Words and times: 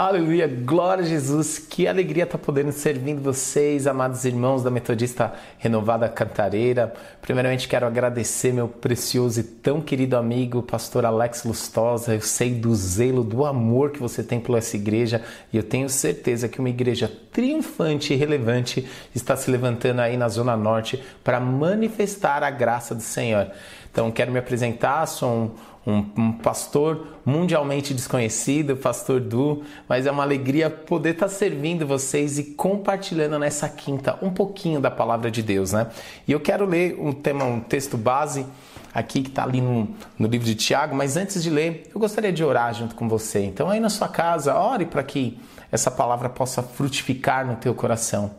Aleluia, 0.00 0.46
glória 0.46 1.02
a 1.02 1.06
Jesus, 1.08 1.58
que 1.58 1.88
alegria 1.88 2.22
estar 2.22 2.38
podendo 2.38 2.70
servindo 2.70 3.20
vocês, 3.20 3.84
amados 3.84 4.24
irmãos 4.24 4.62
da 4.62 4.70
Metodista 4.70 5.34
Renovada 5.58 6.08
Cantareira. 6.08 6.94
Primeiramente 7.20 7.66
quero 7.66 7.84
agradecer 7.84 8.52
meu 8.52 8.68
precioso 8.68 9.40
e 9.40 9.42
tão 9.42 9.80
querido 9.80 10.16
amigo, 10.16 10.62
pastor 10.62 11.04
Alex 11.04 11.42
Lustosa. 11.42 12.14
Eu 12.14 12.20
sei 12.20 12.54
do 12.54 12.72
zelo, 12.76 13.24
do 13.24 13.44
amor 13.44 13.90
que 13.90 13.98
você 13.98 14.22
tem 14.22 14.38
pela 14.38 14.58
essa 14.58 14.76
igreja 14.76 15.20
e 15.52 15.56
eu 15.56 15.64
tenho 15.64 15.88
certeza 15.88 16.48
que 16.48 16.60
uma 16.60 16.70
igreja 16.70 17.10
triunfante 17.32 18.14
e 18.14 18.16
relevante 18.16 18.86
está 19.12 19.36
se 19.36 19.50
levantando 19.50 20.00
aí 20.00 20.16
na 20.16 20.28
Zona 20.28 20.56
Norte 20.56 21.02
para 21.24 21.40
manifestar 21.40 22.44
a 22.44 22.50
graça 22.50 22.94
do 22.94 23.02
Senhor. 23.02 23.50
Então 23.90 24.12
quero 24.12 24.30
me 24.30 24.38
apresentar, 24.38 25.04
sou 25.06 25.28
um 25.28 25.50
um, 25.88 26.04
um, 26.18 26.32
pastor 26.32 27.18
mundialmente 27.24 27.94
desconhecido, 27.94 28.76
pastor 28.76 29.20
Du, 29.20 29.62
mas 29.88 30.04
é 30.04 30.10
uma 30.10 30.22
alegria 30.22 30.68
poder 30.68 31.14
estar 31.14 31.28
servindo 31.28 31.86
vocês 31.86 32.38
e 32.38 32.44
compartilhando 32.44 33.38
nessa 33.38 33.70
quinta 33.70 34.18
um 34.20 34.28
pouquinho 34.28 34.80
da 34.80 34.90
palavra 34.90 35.30
de 35.30 35.42
Deus, 35.42 35.72
né? 35.72 35.86
E 36.26 36.32
eu 36.32 36.40
quero 36.40 36.66
ler 36.66 36.94
um 37.00 37.10
tema, 37.10 37.44
um 37.44 37.58
texto 37.58 37.96
base 37.96 38.44
aqui 38.92 39.22
que 39.22 39.30
está 39.30 39.44
ali 39.44 39.62
no, 39.62 39.88
no 40.18 40.28
livro 40.28 40.46
de 40.46 40.54
Tiago, 40.54 40.94
mas 40.94 41.16
antes 41.16 41.42
de 41.42 41.48
ler, 41.48 41.90
eu 41.94 41.98
gostaria 41.98 42.32
de 42.32 42.44
orar 42.44 42.74
junto 42.74 42.94
com 42.94 43.08
você. 43.08 43.42
Então 43.44 43.70
aí 43.70 43.80
na 43.80 43.88
sua 43.88 44.08
casa, 44.08 44.54
ore 44.54 44.84
para 44.84 45.02
que 45.02 45.38
essa 45.72 45.90
palavra 45.90 46.28
possa 46.28 46.62
frutificar 46.62 47.46
no 47.46 47.56
teu 47.56 47.74
coração. 47.74 48.32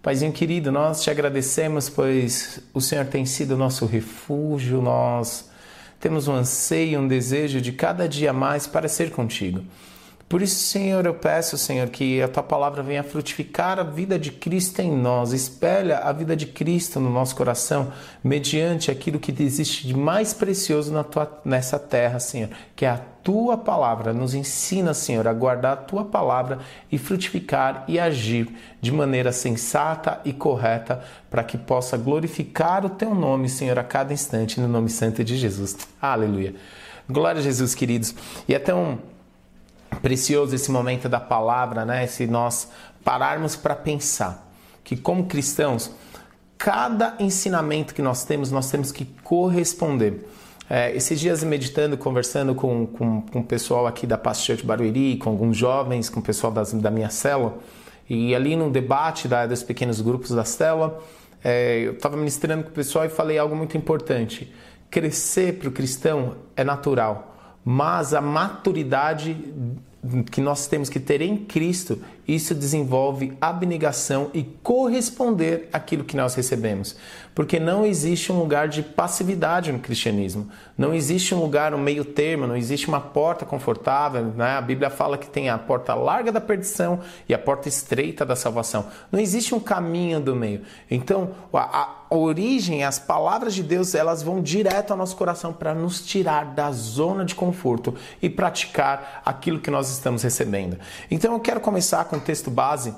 Paizinho 0.00 0.32
querido, 0.32 0.70
nós 0.70 1.02
te 1.02 1.10
agradecemos, 1.10 1.88
pois 1.88 2.60
o 2.72 2.80
Senhor 2.80 3.06
tem 3.06 3.26
sido 3.26 3.56
nosso 3.56 3.86
refúgio, 3.86 4.80
nós 4.80 5.49
temos 6.00 6.26
um 6.26 6.34
anseio, 6.34 6.98
um 6.98 7.06
desejo 7.06 7.60
de 7.60 7.72
cada 7.72 8.08
dia 8.08 8.32
mais 8.32 8.66
para 8.66 8.88
ser 8.88 9.10
contigo. 9.10 9.62
Por 10.30 10.42
isso, 10.42 10.60
Senhor, 10.60 11.04
eu 11.04 11.14
peço, 11.14 11.58
Senhor, 11.58 11.88
que 11.88 12.22
a 12.22 12.28
tua 12.28 12.44
palavra 12.44 12.84
venha 12.84 13.02
frutificar 13.02 13.80
a 13.80 13.82
vida 13.82 14.16
de 14.16 14.30
Cristo 14.30 14.78
em 14.78 14.96
nós, 14.96 15.32
espelha 15.32 15.98
a 15.98 16.12
vida 16.12 16.36
de 16.36 16.46
Cristo 16.46 17.00
no 17.00 17.10
nosso 17.10 17.34
coração, 17.34 17.92
mediante 18.22 18.92
aquilo 18.92 19.18
que 19.18 19.34
existe 19.42 19.88
de 19.88 19.92
mais 19.92 20.32
precioso 20.32 20.92
na 20.92 21.02
tua, 21.02 21.40
nessa 21.44 21.80
terra, 21.80 22.20
Senhor, 22.20 22.48
que 22.76 22.84
é 22.84 22.90
a 22.90 23.00
tua 23.24 23.58
palavra. 23.58 24.12
Nos 24.12 24.32
ensina, 24.32 24.94
Senhor, 24.94 25.26
a 25.26 25.32
guardar 25.32 25.72
a 25.72 25.76
tua 25.76 26.04
palavra 26.04 26.60
e 26.92 26.96
frutificar 26.96 27.82
e 27.88 27.98
agir 27.98 28.54
de 28.80 28.92
maneira 28.92 29.32
sensata 29.32 30.20
e 30.24 30.32
correta, 30.32 31.02
para 31.28 31.42
que 31.42 31.58
possa 31.58 31.96
glorificar 31.96 32.86
o 32.86 32.90
teu 32.90 33.16
nome, 33.16 33.48
Senhor, 33.48 33.80
a 33.80 33.82
cada 33.82 34.12
instante, 34.12 34.60
no 34.60 34.68
nome 34.68 34.90
santo 34.90 35.24
de 35.24 35.36
Jesus. 35.36 35.76
Aleluia. 36.00 36.54
Glória 37.08 37.40
a 37.40 37.42
Jesus, 37.42 37.74
queridos. 37.74 38.14
E 38.46 38.54
até 38.54 38.72
um 38.72 38.96
precioso 40.02 40.54
esse 40.54 40.70
momento 40.70 41.08
da 41.08 41.20
palavra, 41.20 41.84
né? 41.84 42.06
Se 42.06 42.26
nós 42.26 42.68
pararmos 43.04 43.56
para 43.56 43.74
pensar 43.74 44.50
que 44.84 44.96
como 44.96 45.26
cristãos, 45.26 45.90
cada 46.56 47.16
ensinamento 47.18 47.94
que 47.94 48.02
nós 48.02 48.24
temos, 48.24 48.50
nós 48.50 48.70
temos 48.70 48.92
que 48.92 49.04
corresponder. 49.22 50.26
É, 50.68 50.94
esses 50.94 51.18
dias 51.18 51.42
meditando, 51.42 51.98
conversando 51.98 52.54
com, 52.54 52.86
com, 52.86 53.22
com 53.22 53.40
o 53.40 53.44
pessoal 53.44 53.86
aqui 53.86 54.06
da 54.06 54.16
Past 54.16 54.46
Church 54.46 54.64
Barueri, 54.64 55.16
com 55.16 55.30
alguns 55.30 55.56
jovens, 55.56 56.08
com 56.08 56.20
o 56.20 56.22
pessoal 56.22 56.52
das, 56.52 56.72
da 56.72 56.90
minha 56.90 57.10
célula, 57.10 57.58
e 58.08 58.34
ali 58.34 58.54
num 58.54 58.70
debate 58.70 59.26
da, 59.26 59.46
dos 59.46 59.62
pequenos 59.62 60.00
grupos 60.00 60.30
da 60.30 60.44
célula, 60.44 61.00
é, 61.42 61.78
eu 61.80 61.92
estava 61.92 62.16
ministrando 62.16 62.64
com 62.64 62.70
o 62.70 62.72
pessoal 62.72 63.04
e 63.04 63.08
falei 63.08 63.38
algo 63.38 63.56
muito 63.56 63.76
importante. 63.76 64.52
Crescer 64.90 65.58
para 65.58 65.68
o 65.68 65.72
cristão 65.72 66.36
é 66.56 66.62
natural, 66.62 67.29
mas 67.64 68.14
a 68.14 68.20
maturidade 68.20 69.36
que 70.30 70.40
nós 70.40 70.66
temos 70.66 70.88
que 70.88 70.98
ter 70.98 71.20
em 71.20 71.36
Cristo, 71.36 72.02
isso 72.26 72.54
desenvolve 72.54 73.36
abnegação 73.40 74.30
e 74.32 74.42
corresponder 74.42 75.68
àquilo 75.72 76.04
que 76.04 76.16
nós 76.16 76.34
recebemos. 76.34 76.96
Porque 77.40 77.58
não 77.58 77.86
existe 77.86 78.30
um 78.30 78.38
lugar 78.38 78.68
de 78.68 78.82
passividade 78.82 79.72
no 79.72 79.78
cristianismo. 79.78 80.50
Não 80.76 80.92
existe 80.92 81.34
um 81.34 81.40
lugar, 81.40 81.72
um 81.72 81.78
meio 81.78 82.04
termo, 82.04 82.46
não 82.46 82.54
existe 82.54 82.86
uma 82.86 83.00
porta 83.00 83.46
confortável. 83.46 84.26
Né? 84.36 84.58
A 84.58 84.60
Bíblia 84.60 84.90
fala 84.90 85.16
que 85.16 85.26
tem 85.26 85.48
a 85.48 85.56
porta 85.56 85.94
larga 85.94 86.30
da 86.30 86.38
perdição 86.38 87.00
e 87.26 87.32
a 87.32 87.38
porta 87.38 87.66
estreita 87.66 88.26
da 88.26 88.36
salvação. 88.36 88.88
Não 89.10 89.18
existe 89.18 89.54
um 89.54 89.58
caminho 89.58 90.20
do 90.20 90.36
meio. 90.36 90.60
Então, 90.90 91.30
a, 91.54 91.94
a 92.10 92.14
origem, 92.14 92.84
as 92.84 92.98
palavras 92.98 93.54
de 93.54 93.62
Deus, 93.62 93.94
elas 93.94 94.22
vão 94.22 94.42
direto 94.42 94.90
ao 94.90 94.98
nosso 94.98 95.16
coração 95.16 95.50
para 95.50 95.74
nos 95.74 96.04
tirar 96.04 96.44
da 96.44 96.70
zona 96.72 97.24
de 97.24 97.34
conforto 97.34 97.94
e 98.20 98.28
praticar 98.28 99.22
aquilo 99.24 99.60
que 99.60 99.70
nós 99.70 99.90
estamos 99.90 100.22
recebendo. 100.22 100.76
Então 101.10 101.32
eu 101.32 101.40
quero 101.40 101.60
começar 101.60 102.04
com 102.04 102.16
o 102.16 102.20
texto 102.20 102.50
base 102.50 102.94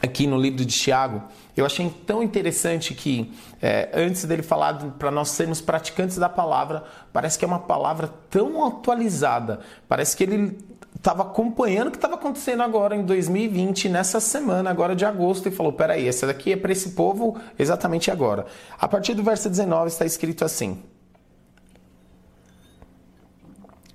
aqui 0.00 0.26
no 0.26 0.40
livro 0.40 0.64
de 0.64 0.64
Tiago. 0.64 1.22
Eu 1.56 1.64
achei 1.64 1.88
tão 2.04 2.22
interessante 2.22 2.94
que 2.94 3.32
é, 3.62 3.88
antes 3.94 4.24
dele 4.24 4.42
falar 4.42 4.74
para 4.98 5.10
nós 5.10 5.30
sermos 5.30 5.60
praticantes 5.60 6.18
da 6.18 6.28
palavra, 6.28 6.84
parece 7.12 7.38
que 7.38 7.44
é 7.44 7.48
uma 7.48 7.60
palavra 7.60 8.10
tão 8.28 8.66
atualizada. 8.66 9.60
Parece 9.88 10.16
que 10.16 10.24
ele 10.24 10.58
estava 10.96 11.22
acompanhando 11.22 11.88
o 11.88 11.90
que 11.90 11.96
estava 11.96 12.14
acontecendo 12.14 12.62
agora 12.62 12.96
em 12.96 13.04
2020, 13.04 13.88
nessa 13.88 14.18
semana 14.20 14.70
agora 14.70 14.96
de 14.96 15.04
agosto, 15.04 15.48
e 15.48 15.52
falou: 15.52 15.72
peraí, 15.72 16.08
essa 16.08 16.26
daqui 16.26 16.52
é 16.52 16.56
para 16.56 16.72
esse 16.72 16.90
povo 16.90 17.38
exatamente 17.58 18.10
agora. 18.10 18.46
A 18.78 18.88
partir 18.88 19.14
do 19.14 19.22
verso 19.22 19.48
19 19.48 19.88
está 19.88 20.04
escrito 20.04 20.44
assim. 20.44 20.82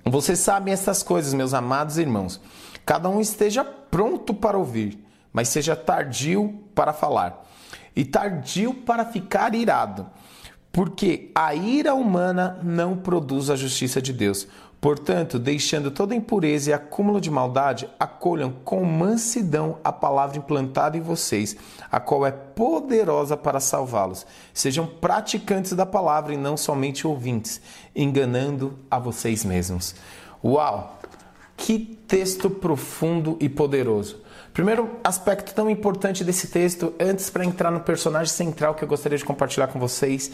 Vocês 0.04 0.38
sabem 0.38 0.72
essas 0.72 1.02
coisas, 1.02 1.34
meus 1.34 1.52
amados 1.52 1.98
irmãos. 1.98 2.40
Cada 2.86 3.08
um 3.08 3.20
esteja 3.20 3.62
pronto 3.64 4.32
para 4.32 4.56
ouvir, 4.56 5.04
mas 5.32 5.48
seja 5.48 5.76
tardio 5.76 6.58
para 6.74 6.92
falar, 6.92 7.46
e 8.00 8.04
tardio 8.06 8.72
para 8.72 9.04
ficar 9.04 9.54
irado, 9.54 10.06
porque 10.72 11.30
a 11.34 11.54
ira 11.54 11.92
humana 11.92 12.58
não 12.62 12.96
produz 12.96 13.50
a 13.50 13.56
justiça 13.56 14.00
de 14.00 14.10
Deus. 14.10 14.48
Portanto, 14.80 15.38
deixando 15.38 15.90
toda 15.90 16.14
impureza 16.14 16.70
e 16.70 16.72
acúmulo 16.72 17.20
de 17.20 17.30
maldade, 17.30 17.86
acolham 18.00 18.54
com 18.64 18.82
mansidão 18.86 19.76
a 19.84 19.92
palavra 19.92 20.38
implantada 20.38 20.96
em 20.96 21.02
vocês, 21.02 21.54
a 21.92 22.00
qual 22.00 22.24
é 22.24 22.30
poderosa 22.30 23.36
para 23.36 23.60
salvá-los. 23.60 24.26
Sejam 24.54 24.86
praticantes 24.86 25.74
da 25.74 25.84
palavra 25.84 26.32
e 26.32 26.38
não 26.38 26.56
somente 26.56 27.06
ouvintes, 27.06 27.60
enganando 27.94 28.78
a 28.90 28.98
vocês 28.98 29.44
mesmos. 29.44 29.94
Uau! 30.42 30.98
Que 31.54 31.98
texto 32.08 32.48
profundo 32.48 33.36
e 33.38 33.46
poderoso. 33.46 34.22
Primeiro 34.52 34.90
aspecto 35.04 35.54
tão 35.54 35.70
importante 35.70 36.24
desse 36.24 36.48
texto, 36.48 36.92
antes 36.98 37.30
para 37.30 37.44
entrar 37.44 37.70
no 37.70 37.80
personagem 37.80 38.32
central 38.32 38.74
que 38.74 38.82
eu 38.82 38.88
gostaria 38.88 39.16
de 39.16 39.24
compartilhar 39.24 39.68
com 39.68 39.78
vocês, 39.78 40.32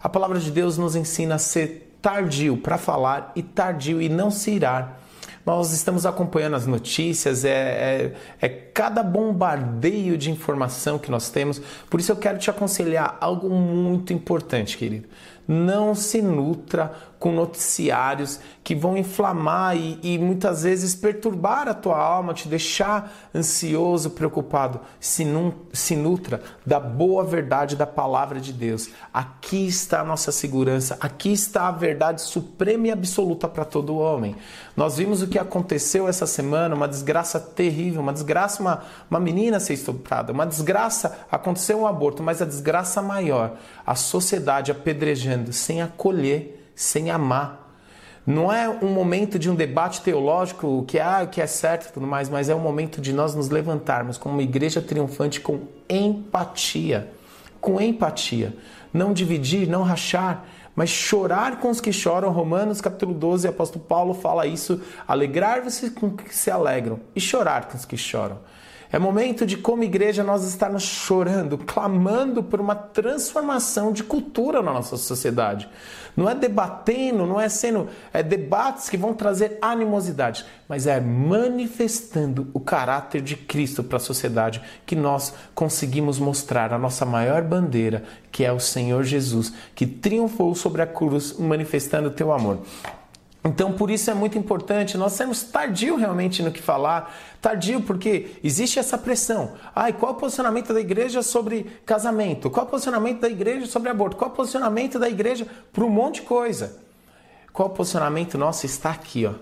a 0.00 0.08
palavra 0.08 0.38
de 0.38 0.50
Deus 0.50 0.78
nos 0.78 0.94
ensina 0.94 1.34
a 1.34 1.38
ser 1.38 1.96
tardio 2.00 2.56
para 2.56 2.78
falar 2.78 3.32
e 3.34 3.42
tardio 3.42 4.00
e 4.00 4.08
não 4.08 4.30
se 4.30 4.52
irar. 4.52 5.00
Nós 5.44 5.72
estamos 5.72 6.04
acompanhando 6.04 6.56
as 6.56 6.66
notícias, 6.66 7.44
é, 7.44 7.50
é, 7.50 8.12
é, 8.40 8.48
cada 8.48 9.02
bombardeio 9.02 10.18
de 10.18 10.30
informação 10.30 10.98
que 10.98 11.10
nós 11.10 11.30
temos. 11.30 11.60
Por 11.88 12.00
isso 12.00 12.10
eu 12.10 12.16
quero 12.16 12.38
te 12.38 12.50
aconselhar 12.50 13.16
algo 13.20 13.48
muito 13.48 14.12
importante, 14.12 14.76
querido. 14.76 15.08
Não 15.46 15.94
se 15.94 16.20
nutra 16.20 16.92
com 17.18 17.32
noticiários 17.32 18.38
que 18.62 18.74
vão 18.74 18.96
inflamar 18.96 19.76
e, 19.76 19.98
e, 20.02 20.18
muitas 20.18 20.64
vezes 20.64 20.94
perturbar 20.94 21.68
a 21.68 21.74
tua 21.74 21.96
alma, 21.96 22.34
te 22.34 22.48
deixar 22.48 23.12
ansioso, 23.34 24.10
preocupado. 24.10 24.80
Se, 24.98 25.24
num, 25.24 25.52
se 25.72 25.94
nutra 25.94 26.42
da 26.64 26.80
boa 26.80 27.22
verdade 27.22 27.76
da 27.76 27.86
palavra 27.86 28.40
de 28.40 28.52
Deus. 28.52 28.90
Aqui 29.14 29.68
está 29.68 30.00
a 30.00 30.04
nossa 30.04 30.32
segurança, 30.32 30.96
aqui 31.00 31.32
está 31.32 31.68
a 31.68 31.70
verdade 31.70 32.20
suprema 32.22 32.88
e 32.88 32.90
absoluta 32.90 33.46
para 33.46 33.64
todo 33.64 33.96
homem. 33.96 34.34
Nós 34.76 34.96
vimos 34.96 35.22
o 35.22 35.28
que 35.28 35.38
aconteceu 35.38 36.08
essa 36.08 36.26
semana, 36.26 36.74
uma 36.74 36.88
desgraça 36.88 37.38
terrível, 37.38 38.00
uma 38.00 38.12
desgraça, 38.12 38.60
uma, 38.60 38.82
uma 39.08 39.20
menina 39.20 39.60
ser 39.60 39.74
estuprada, 39.74 40.32
uma 40.32 40.44
desgraça, 40.44 41.20
aconteceu 41.30 41.80
um 41.80 41.86
aborto, 41.86 42.22
mas 42.22 42.42
a 42.42 42.44
desgraça 42.44 43.00
maior, 43.00 43.56
a 43.86 43.94
sociedade 43.94 44.72
apedrejando 44.72 45.52
sem 45.52 45.80
acolher, 45.80 46.55
sem 46.76 47.10
amar. 47.10 47.66
Não 48.26 48.52
é 48.52 48.68
um 48.68 48.88
momento 48.88 49.38
de 49.38 49.48
um 49.48 49.54
debate 49.54 50.02
teológico 50.02 50.84
que 50.86 50.98
ah, 50.98 51.22
o 51.24 51.28
que 51.28 51.40
é 51.40 51.46
certo 51.46 51.88
e 51.88 51.92
tudo 51.92 52.06
mais, 52.06 52.28
mas 52.28 52.48
é 52.48 52.54
um 52.54 52.60
momento 52.60 53.00
de 53.00 53.12
nós 53.12 53.34
nos 53.34 53.48
levantarmos 53.48 54.18
como 54.18 54.34
uma 54.34 54.42
igreja 54.42 54.82
triunfante 54.82 55.40
com 55.40 55.62
empatia. 55.88 57.10
Com 57.60 57.80
empatia. 57.80 58.54
Não 58.92 59.12
dividir, 59.12 59.68
não 59.68 59.82
rachar, 59.82 60.44
mas 60.74 60.90
chorar 60.90 61.60
com 61.60 61.70
os 61.70 61.80
que 61.80 61.92
choram. 61.92 62.30
Romanos 62.30 62.80
capítulo 62.80 63.14
12, 63.14 63.46
o 63.46 63.50
apóstolo 63.50 63.84
Paulo 63.84 64.12
fala 64.12 64.46
isso: 64.46 64.80
alegrar-se 65.06 65.90
com 65.90 66.08
os 66.08 66.14
que 66.16 66.34
se 66.34 66.50
alegram 66.50 67.00
e 67.14 67.20
chorar 67.20 67.68
com 67.68 67.76
os 67.76 67.84
que 67.84 67.96
choram. 67.96 68.38
É 68.92 68.98
momento 68.98 69.44
de, 69.44 69.56
como 69.56 69.82
igreja, 69.82 70.22
nós 70.22 70.44
estarmos 70.44 70.82
chorando, 70.82 71.58
clamando 71.58 72.42
por 72.42 72.60
uma 72.60 72.74
transformação 72.74 73.92
de 73.92 74.04
cultura 74.04 74.62
na 74.62 74.72
nossa 74.72 74.96
sociedade. 74.96 75.68
Não 76.16 76.30
é 76.30 76.34
debatendo, 76.34 77.26
não 77.26 77.40
é 77.40 77.48
sendo 77.48 77.88
é, 78.12 78.22
debates 78.22 78.88
que 78.88 78.96
vão 78.96 79.12
trazer 79.12 79.58
animosidade, 79.60 80.46
mas 80.68 80.86
é 80.86 80.98
manifestando 81.00 82.48
o 82.54 82.60
caráter 82.60 83.20
de 83.20 83.36
Cristo 83.36 83.84
para 83.84 83.98
a 83.98 84.00
sociedade 84.00 84.62
que 84.86 84.96
nós 84.96 85.34
conseguimos 85.54 86.18
mostrar 86.18 86.72
a 86.72 86.78
nossa 86.78 87.04
maior 87.04 87.42
bandeira, 87.42 88.04
que 88.32 88.44
é 88.44 88.52
o 88.52 88.60
Senhor 88.60 89.02
Jesus, 89.04 89.52
que 89.74 89.86
triunfou 89.86 90.54
sobre 90.54 90.80
a 90.80 90.86
cruz, 90.86 91.36
manifestando 91.38 92.08
o 92.08 92.12
teu 92.12 92.32
amor. 92.32 92.60
Então, 93.46 93.72
por 93.72 93.92
isso 93.92 94.10
é 94.10 94.14
muito 94.14 94.36
importante 94.36 94.98
nós 94.98 95.12
sermos 95.12 95.44
tardio 95.44 95.94
realmente 95.94 96.42
no 96.42 96.50
que 96.50 96.60
falar. 96.60 97.14
Tardio 97.40 97.80
porque 97.80 98.32
existe 98.42 98.80
essa 98.80 98.98
pressão. 98.98 99.52
Ai, 99.72 99.92
qual 99.92 100.12
é 100.12 100.14
o 100.16 100.18
posicionamento 100.18 100.74
da 100.74 100.80
igreja 100.80 101.22
sobre 101.22 101.64
casamento? 101.86 102.50
Qual 102.50 102.66
é 102.66 102.68
o 102.68 102.70
posicionamento 102.70 103.20
da 103.20 103.28
igreja 103.28 103.66
sobre 103.66 103.88
aborto? 103.88 104.16
Qual 104.16 104.30
é 104.30 104.32
o 104.32 104.36
posicionamento 104.36 104.98
da 104.98 105.08
igreja 105.08 105.46
para 105.72 105.84
um 105.84 105.88
monte 105.88 106.16
de 106.16 106.22
coisa? 106.22 106.76
Qual 107.52 107.68
o 107.68 107.70
posicionamento 107.70 108.36
nosso 108.36 108.66
está 108.66 108.90
aqui, 108.90 109.26
ó. 109.26 109.34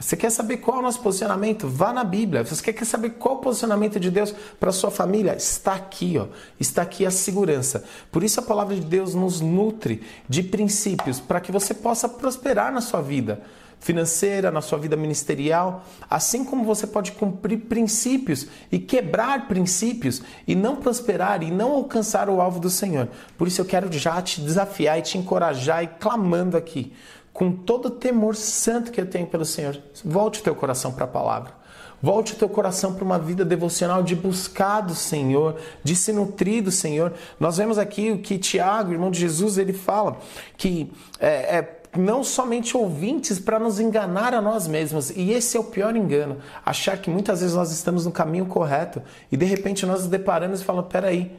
Você 0.00 0.16
quer 0.16 0.30
saber 0.30 0.56
qual 0.56 0.78
é 0.78 0.80
o 0.80 0.82
nosso 0.82 1.00
posicionamento? 1.00 1.68
Vá 1.68 1.92
na 1.92 2.02
Bíblia. 2.02 2.42
Você 2.42 2.72
quer 2.72 2.86
saber 2.86 3.10
qual 3.10 3.34
é 3.34 3.38
o 3.38 3.40
posicionamento 3.42 4.00
de 4.00 4.10
Deus 4.10 4.34
para 4.58 4.72
sua 4.72 4.90
família? 4.90 5.36
Está 5.36 5.74
aqui, 5.74 6.16
ó. 6.18 6.26
Está 6.58 6.80
aqui 6.80 7.04
a 7.04 7.10
segurança. 7.10 7.84
Por 8.10 8.24
isso 8.24 8.40
a 8.40 8.42
palavra 8.42 8.74
de 8.74 8.80
Deus 8.80 9.14
nos 9.14 9.42
nutre 9.42 10.02
de 10.26 10.42
princípios 10.42 11.20
para 11.20 11.38
que 11.38 11.52
você 11.52 11.74
possa 11.74 12.08
prosperar 12.08 12.72
na 12.72 12.80
sua 12.80 13.02
vida 13.02 13.42
financeira, 13.78 14.50
na 14.50 14.60
sua 14.60 14.78
vida 14.78 14.96
ministerial, 14.96 15.84
assim 16.08 16.44
como 16.44 16.64
você 16.64 16.86
pode 16.86 17.12
cumprir 17.12 17.60
princípios 17.60 18.46
e 18.70 18.78
quebrar 18.78 19.48
princípios 19.48 20.22
e 20.46 20.54
não 20.54 20.76
prosperar 20.76 21.42
e 21.42 21.50
não 21.50 21.72
alcançar 21.72 22.28
o 22.28 22.40
alvo 22.40 22.60
do 22.60 22.70
Senhor. 22.70 23.08
Por 23.38 23.48
isso 23.48 23.60
eu 23.60 23.64
quero 23.64 23.90
já 23.92 24.20
te 24.20 24.40
desafiar 24.40 24.98
e 24.98 25.02
te 25.02 25.18
encorajar 25.18 25.82
e 25.82 25.86
clamando 25.86 26.56
aqui 26.56 26.92
com 27.40 27.50
todo 27.50 27.86
o 27.86 27.90
temor 27.90 28.36
santo 28.36 28.92
que 28.92 29.00
eu 29.00 29.06
tenho 29.06 29.26
pelo 29.26 29.46
Senhor, 29.46 29.82
volte 30.04 30.40
o 30.40 30.42
teu 30.42 30.54
coração 30.54 30.92
para 30.92 31.06
a 31.06 31.08
palavra. 31.08 31.54
Volte 32.02 32.34
o 32.34 32.36
teu 32.36 32.50
coração 32.50 32.92
para 32.92 33.02
uma 33.02 33.18
vida 33.18 33.46
devocional 33.46 34.02
de 34.02 34.14
buscar 34.14 34.82
do 34.82 34.94
Senhor, 34.94 35.56
de 35.82 35.96
se 35.96 36.12
nutrir 36.12 36.62
do 36.62 36.70
Senhor. 36.70 37.14
Nós 37.38 37.56
vemos 37.56 37.78
aqui 37.78 38.10
o 38.10 38.18
que 38.18 38.36
Tiago, 38.36 38.92
irmão 38.92 39.10
de 39.10 39.18
Jesus, 39.18 39.56
ele 39.56 39.72
fala 39.72 40.18
que 40.58 40.92
é, 41.18 41.56
é 41.56 41.82
não 41.96 42.22
somente 42.22 42.76
ouvintes 42.76 43.38
para 43.38 43.58
nos 43.58 43.80
enganar 43.80 44.34
a 44.34 44.42
nós 44.42 44.68
mesmos. 44.68 45.08
E 45.08 45.32
esse 45.32 45.56
é 45.56 45.60
o 45.60 45.64
pior 45.64 45.96
engano. 45.96 46.36
Achar 46.62 46.98
que 46.98 47.08
muitas 47.08 47.40
vezes 47.40 47.56
nós 47.56 47.72
estamos 47.72 48.04
no 48.04 48.12
caminho 48.12 48.44
correto 48.44 49.00
e 49.32 49.36
de 49.38 49.46
repente 49.46 49.86
nós 49.86 50.00
nos 50.00 50.10
deparamos 50.10 50.60
e 50.60 50.64
falamos: 50.64 50.92
peraí, 50.92 51.34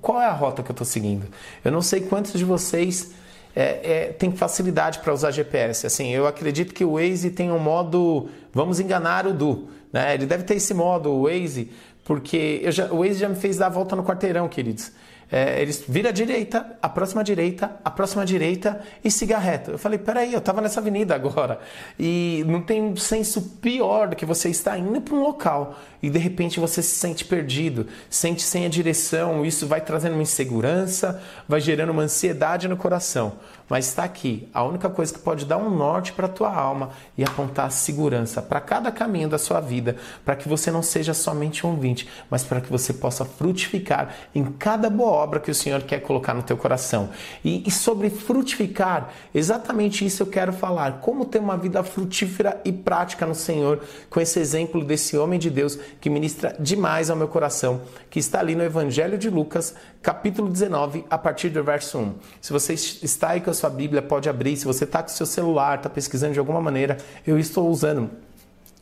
qual 0.00 0.20
é 0.20 0.26
a 0.26 0.32
rota 0.32 0.62
que 0.62 0.70
eu 0.70 0.74
estou 0.74 0.86
seguindo? 0.86 1.26
Eu 1.64 1.72
não 1.72 1.82
sei 1.82 2.02
quantos 2.02 2.32
de 2.34 2.44
vocês 2.44 3.10
é, 3.54 3.62
é, 3.62 4.06
tem 4.12 4.32
facilidade 4.32 4.98
para 5.00 5.12
usar 5.12 5.30
GPS. 5.30 5.86
Assim, 5.86 6.10
eu 6.10 6.26
acredito 6.26 6.74
que 6.74 6.84
o 6.84 6.94
Waze 6.94 7.30
tem 7.30 7.50
um 7.50 7.58
modo 7.58 8.28
vamos 8.52 8.80
enganar 8.80 9.26
o 9.26 9.32
Du. 9.32 9.68
Né? 9.92 10.14
Ele 10.14 10.26
deve 10.26 10.44
ter 10.44 10.54
esse 10.54 10.72
modo, 10.72 11.10
o 11.10 11.22
Waze, 11.24 11.70
porque 12.04 12.62
já, 12.70 12.92
o 12.92 12.98
Waze 12.98 13.14
já 13.14 13.28
me 13.28 13.36
fez 13.36 13.56
dar 13.58 13.66
a 13.66 13.70
volta 13.70 13.94
no 13.94 14.02
quarteirão, 14.02 14.48
queridos 14.48 14.92
é, 15.32 15.62
eles 15.62 15.82
vira 15.88 16.10
à 16.10 16.12
direita, 16.12 16.76
a 16.82 16.90
próxima 16.90 17.24
direita, 17.24 17.74
a 17.82 17.90
próxima 17.90 18.22
direita 18.22 18.82
e 19.02 19.10
siga 19.10 19.38
reto. 19.38 19.70
Eu 19.70 19.78
falei, 19.78 19.98
peraí, 19.98 20.34
eu 20.34 20.40
estava 20.40 20.60
nessa 20.60 20.78
avenida 20.78 21.14
agora. 21.14 21.58
E 21.98 22.44
não 22.46 22.60
tem 22.60 22.82
um 22.82 22.94
senso 22.96 23.40
pior 23.62 24.08
do 24.08 24.16
que 24.16 24.26
você 24.26 24.50
estar 24.50 24.76
indo 24.76 25.00
para 25.00 25.14
um 25.14 25.22
local 25.22 25.78
e 26.02 26.10
de 26.10 26.18
repente 26.18 26.60
você 26.60 26.82
se 26.82 26.96
sente 26.96 27.24
perdido, 27.24 27.86
sente 28.10 28.42
sem 28.42 28.66
a 28.66 28.68
direção, 28.68 29.42
isso 29.46 29.66
vai 29.66 29.80
trazendo 29.80 30.12
uma 30.12 30.22
insegurança, 30.22 31.22
vai 31.48 31.60
gerando 31.60 31.92
uma 31.92 32.02
ansiedade 32.02 32.68
no 32.68 32.76
coração. 32.76 33.32
Mas 33.72 33.86
está 33.86 34.04
aqui, 34.04 34.50
a 34.52 34.62
única 34.62 34.90
coisa 34.90 35.14
que 35.14 35.18
pode 35.18 35.46
dar 35.46 35.56
um 35.56 35.70
norte 35.70 36.12
para 36.12 36.26
a 36.26 36.28
tua 36.28 36.54
alma 36.54 36.90
e 37.16 37.24
apontar 37.24 37.72
segurança 37.72 38.42
para 38.42 38.60
cada 38.60 38.92
caminho 38.92 39.30
da 39.30 39.38
sua 39.38 39.60
vida, 39.60 39.96
para 40.26 40.36
que 40.36 40.46
você 40.46 40.70
não 40.70 40.82
seja 40.82 41.14
somente 41.14 41.66
um 41.66 41.70
ouvinte, 41.70 42.06
mas 42.28 42.44
para 42.44 42.60
que 42.60 42.70
você 42.70 42.92
possa 42.92 43.24
frutificar 43.24 44.14
em 44.34 44.44
cada 44.44 44.90
boa 44.90 45.12
obra 45.12 45.40
que 45.40 45.50
o 45.50 45.54
Senhor 45.54 45.80
quer 45.84 46.00
colocar 46.00 46.34
no 46.34 46.42
teu 46.42 46.54
coração. 46.54 47.08
E, 47.42 47.66
e 47.66 47.70
sobre 47.70 48.10
frutificar, 48.10 49.08
exatamente 49.34 50.04
isso 50.04 50.22
eu 50.22 50.26
quero 50.26 50.52
falar. 50.52 51.00
Como 51.00 51.24
ter 51.24 51.38
uma 51.38 51.56
vida 51.56 51.82
frutífera 51.82 52.60
e 52.66 52.72
prática 52.72 53.24
no 53.24 53.34
Senhor, 53.34 53.80
com 54.10 54.20
esse 54.20 54.38
exemplo 54.38 54.84
desse 54.84 55.16
homem 55.16 55.38
de 55.38 55.48
Deus 55.48 55.78
que 55.98 56.10
ministra 56.10 56.54
demais 56.60 57.08
ao 57.08 57.16
meu 57.16 57.26
coração, 57.26 57.80
que 58.10 58.18
está 58.18 58.38
ali 58.38 58.54
no 58.54 58.64
Evangelho 58.64 59.16
de 59.16 59.30
Lucas, 59.30 59.74
capítulo 60.02 60.50
19, 60.50 61.06
a 61.08 61.16
partir 61.16 61.48
do 61.48 61.64
verso 61.64 61.96
1. 61.96 62.14
Se 62.38 62.52
você 62.52 62.74
está 62.74 63.30
aí 63.30 63.40
com 63.40 63.48
a 63.48 63.61
sua 63.62 63.70
Bíblia, 63.70 64.02
pode 64.02 64.28
abrir. 64.28 64.56
Se 64.56 64.64
você 64.64 64.84
está 64.84 65.02
com 65.02 65.08
seu 65.08 65.26
celular, 65.26 65.76
está 65.76 65.88
pesquisando 65.88 66.32
de 66.32 66.38
alguma 66.38 66.60
maneira, 66.60 66.98
eu 67.24 67.38
estou 67.38 67.68
usando 67.70 68.10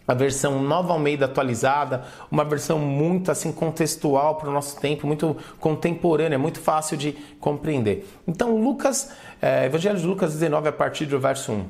a 0.09 0.15
versão 0.15 0.63
Nova 0.63 0.93
Almeida 0.93 1.27
atualizada, 1.27 2.05
uma 2.31 2.45
versão 2.45 2.79
muito 2.79 3.31
assim 3.31 3.53
contextual 3.53 4.37
para 4.37 4.49
o 4.49 4.53
nosso 4.53 4.81
tempo, 4.81 5.07
muito 5.07 5.37
contemporânea, 5.61 6.39
muito 6.39 6.61
fácil 6.61 6.97
de 6.97 7.13
compreender. 7.39 8.09
Então, 8.27 8.57
Lucas, 8.57 9.13
é, 9.41 9.67
Evangelho 9.67 9.99
de 9.99 10.07
Lucas 10.07 10.33
19, 10.33 10.69
a 10.69 10.73
partir 10.73 11.07
do 11.07 11.21
verso 11.21 11.53
1. 11.53 11.65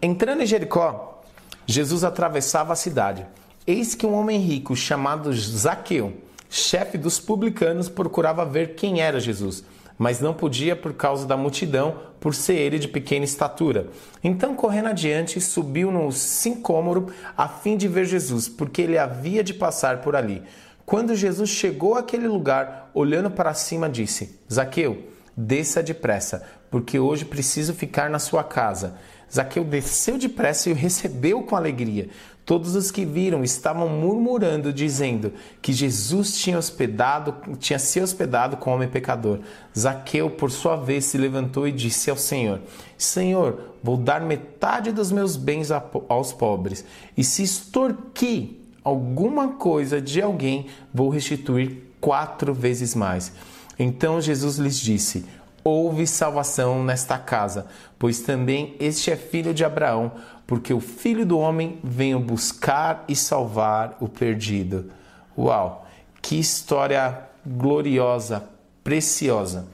Entrando 0.00 0.42
em 0.42 0.46
Jericó, 0.46 1.22
Jesus 1.66 2.02
atravessava 2.02 2.72
a 2.72 2.76
cidade. 2.76 3.26
Eis 3.66 3.94
que 3.94 4.06
um 4.06 4.14
homem 4.14 4.40
rico 4.40 4.74
chamado 4.74 5.32
Zaqueu, 5.34 6.16
chefe 6.48 6.96
dos 6.96 7.20
publicanos, 7.20 7.90
procurava 7.90 8.44
ver 8.44 8.74
quem 8.74 9.02
era 9.02 9.20
Jesus 9.20 9.62
mas 9.98 10.20
não 10.20 10.32
podia 10.32 10.76
por 10.76 10.94
causa 10.94 11.26
da 11.26 11.36
multidão, 11.36 11.96
por 12.20 12.34
ser 12.34 12.54
ele 12.54 12.78
de 12.78 12.86
pequena 12.86 13.24
estatura. 13.24 13.88
Então, 14.22 14.54
correndo 14.54 14.88
adiante, 14.88 15.40
subiu 15.40 15.90
no 15.90 16.12
sincômoro 16.12 17.08
a 17.36 17.48
fim 17.48 17.76
de 17.76 17.88
ver 17.88 18.04
Jesus, 18.04 18.48
porque 18.48 18.82
ele 18.82 18.96
havia 18.96 19.42
de 19.42 19.52
passar 19.52 20.00
por 20.00 20.14
ali. 20.14 20.42
Quando 20.86 21.16
Jesus 21.16 21.50
chegou 21.50 21.96
àquele 21.96 22.28
lugar, 22.28 22.90
olhando 22.94 23.30
para 23.30 23.52
cima, 23.52 23.90
disse: 23.90 24.38
Zaqueu, 24.50 25.04
desça 25.36 25.82
depressa, 25.82 26.42
porque 26.70 26.98
hoje 26.98 27.24
preciso 27.24 27.74
ficar 27.74 28.08
na 28.08 28.18
sua 28.18 28.44
casa. 28.44 28.94
Zaqueu 29.30 29.64
desceu 29.64 30.16
depressa 30.16 30.70
e 30.70 30.72
o 30.72 30.74
recebeu 30.74 31.42
com 31.42 31.54
alegria. 31.54 32.08
Todos 32.48 32.74
os 32.74 32.90
que 32.90 33.04
viram 33.04 33.44
estavam 33.44 33.90
murmurando, 33.90 34.72
dizendo 34.72 35.34
que 35.60 35.70
Jesus 35.70 36.40
tinha 36.40 36.56
hospedado, 36.56 37.34
tinha 37.58 37.78
se 37.78 38.00
hospedado 38.00 38.56
com 38.56 38.70
o 38.70 38.74
homem 38.74 38.88
pecador. 38.88 39.40
Zaqueu, 39.78 40.30
por 40.30 40.50
sua 40.50 40.74
vez, 40.74 41.04
se 41.04 41.18
levantou 41.18 41.68
e 41.68 41.72
disse 41.72 42.08
ao 42.08 42.16
Senhor: 42.16 42.62
Senhor, 42.96 43.74
vou 43.82 43.98
dar 43.98 44.22
metade 44.22 44.92
dos 44.92 45.12
meus 45.12 45.36
bens 45.36 45.68
aos 46.08 46.32
pobres, 46.32 46.86
e 47.14 47.22
se 47.22 47.42
extorqui 47.42 48.58
alguma 48.82 49.48
coisa 49.48 50.00
de 50.00 50.22
alguém, 50.22 50.68
vou 50.94 51.10
restituir 51.10 51.92
quatro 52.00 52.54
vezes 52.54 52.94
mais. 52.94 53.30
Então 53.78 54.22
Jesus 54.22 54.56
lhes 54.56 54.80
disse: 54.80 55.26
Houve 55.62 56.06
salvação 56.06 56.82
nesta 56.82 57.18
casa, 57.18 57.66
pois 57.98 58.20
também 58.20 58.74
este 58.80 59.10
é 59.10 59.16
filho 59.16 59.52
de 59.52 59.66
Abraão 59.66 60.12
porque 60.48 60.72
o 60.72 60.80
Filho 60.80 61.26
do 61.26 61.38
Homem 61.38 61.78
veio 61.84 62.18
buscar 62.18 63.04
e 63.06 63.14
salvar 63.14 63.98
o 64.00 64.08
perdido. 64.08 64.90
Uau, 65.36 65.86
que 66.22 66.40
história 66.40 67.20
gloriosa, 67.46 68.44
preciosa. 68.82 69.66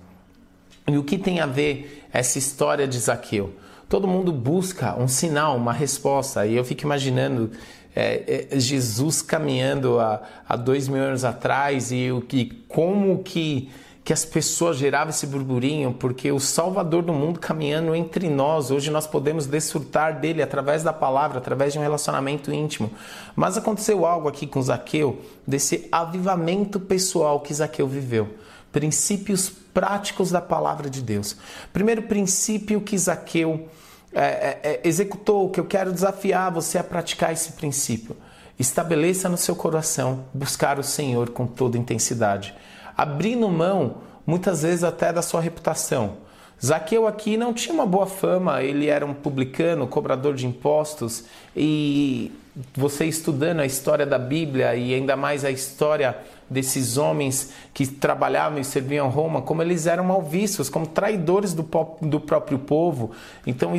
E 0.89 0.99
o 0.99 1.05
que 1.05 1.17
tem 1.17 1.39
a 1.39 1.47
ver 1.47 2.05
essa 2.13 2.41
história 2.41 2.89
de 2.89 2.99
Zaqueu? 2.99 3.55
Todo 3.89 4.09
mundo 4.09 4.33
busca 4.33 5.01
um 5.01 5.07
sinal, 5.07 5.57
uma 5.57 5.73
resposta. 5.73 6.45
E 6.45 6.57
eu 6.57 6.65
fico 6.65 6.83
imaginando 6.83 7.53
é, 7.95 8.49
é, 8.51 8.59
Jesus 8.59 9.23
caminhando 9.23 10.01
há, 10.01 10.57
dois 10.57 10.89
mil 10.89 11.01
anos 11.01 11.25
atrás 11.25 11.93
e 11.93 12.11
o 12.11 12.21
que, 12.21 12.47
como 12.67 13.23
que 13.23 13.71
que 14.05 14.13
as 14.13 14.23
pessoas 14.23 14.77
geravam 14.77 15.09
esse 15.09 15.27
burburinho, 15.27 15.95
porque 15.95 16.31
o 16.31 16.39
Salvador 16.39 17.03
do 17.03 17.13
mundo 17.13 17.41
caminhando 17.41 17.95
entre 17.95 18.29
nós, 18.29 18.71
hoje 18.71 18.91
nós 18.91 19.07
podemos 19.07 19.47
desfrutar 19.47 20.21
dele 20.21 20.43
através 20.43 20.83
da 20.83 20.93
palavra, 20.93 21.39
através 21.39 21.73
de 21.73 21.79
um 21.79 21.83
relacionamento 21.83 22.53
íntimo. 22.53 22.91
Mas 23.35 23.57
aconteceu 23.57 24.05
algo 24.05 24.29
aqui 24.29 24.47
com 24.47 24.61
Zaqueu, 24.61 25.23
desse 25.47 25.89
avivamento 25.91 26.79
pessoal 26.79 27.41
que 27.41 27.55
Zaqueu 27.55 27.89
viveu. 27.89 28.29
Princípios 28.71 29.49
práticos 29.49 30.31
da 30.31 30.41
palavra 30.43 30.91
de 30.91 31.01
Deus. 31.01 31.35
Primeiro 31.73 32.03
princípio 32.03 32.83
que 32.83 32.99
Zaqueu 32.99 33.69
é, 34.13 34.21
é, 34.23 34.61
é 34.65 34.81
executou, 34.85 35.49
que 35.49 35.59
eu 35.59 35.65
quero 35.65 35.91
desafiar 35.91 36.53
você 36.53 36.77
a 36.77 36.85
praticar 36.85 37.33
esse 37.33 37.53
princípio. 37.53 38.15
Estabeleça 38.59 39.31
no 39.31 39.39
seu 39.39 39.57
coração 39.57 40.27
buscar 40.35 40.79
o 40.79 40.83
Senhor 40.83 41.31
com 41.31 41.47
toda 41.47 41.79
intensidade 41.79 42.55
abrindo 42.97 43.49
mão 43.49 43.97
muitas 44.27 44.63
vezes 44.63 44.85
até 44.85 45.13
da 45.13 45.23
sua 45.23 45.41
reputação. 45.41 46.25
Zaqueu 46.65 47.07
aqui 47.07 47.37
não 47.37 47.53
tinha 47.53 47.75
uma 47.75 47.87
boa 47.87 48.07
fama, 48.07 48.63
ele 48.63 48.87
era 48.87 49.05
um 49.05 49.13
publicano, 49.13 49.87
cobrador 49.87 50.35
de 50.35 50.47
impostos 50.47 51.25
e 51.57 52.33
você 52.75 53.05
estudando 53.05 53.61
a 53.61 53.67
história 53.67 54.07
da 54.07 54.19
Bíblia 54.19 54.75
e 54.75 54.95
ainda 54.95 55.17
mais 55.17 55.45
a 55.45 55.51
história 55.51 56.17
desses 56.49 56.97
homens 56.97 57.53
que 57.73 57.87
trabalhavam 57.87 58.59
e 58.59 58.65
serviam 58.65 59.09
Roma, 59.09 59.43
como 59.43 59.63
eles 59.63 59.87
eram 59.87 60.05
mal 60.05 60.23
vistos, 60.23 60.69
como 60.69 60.87
traidores 60.87 61.53
do, 61.53 61.69
do 62.01 62.21
próprio 62.21 62.59
povo. 62.59 63.11
Então 63.47 63.73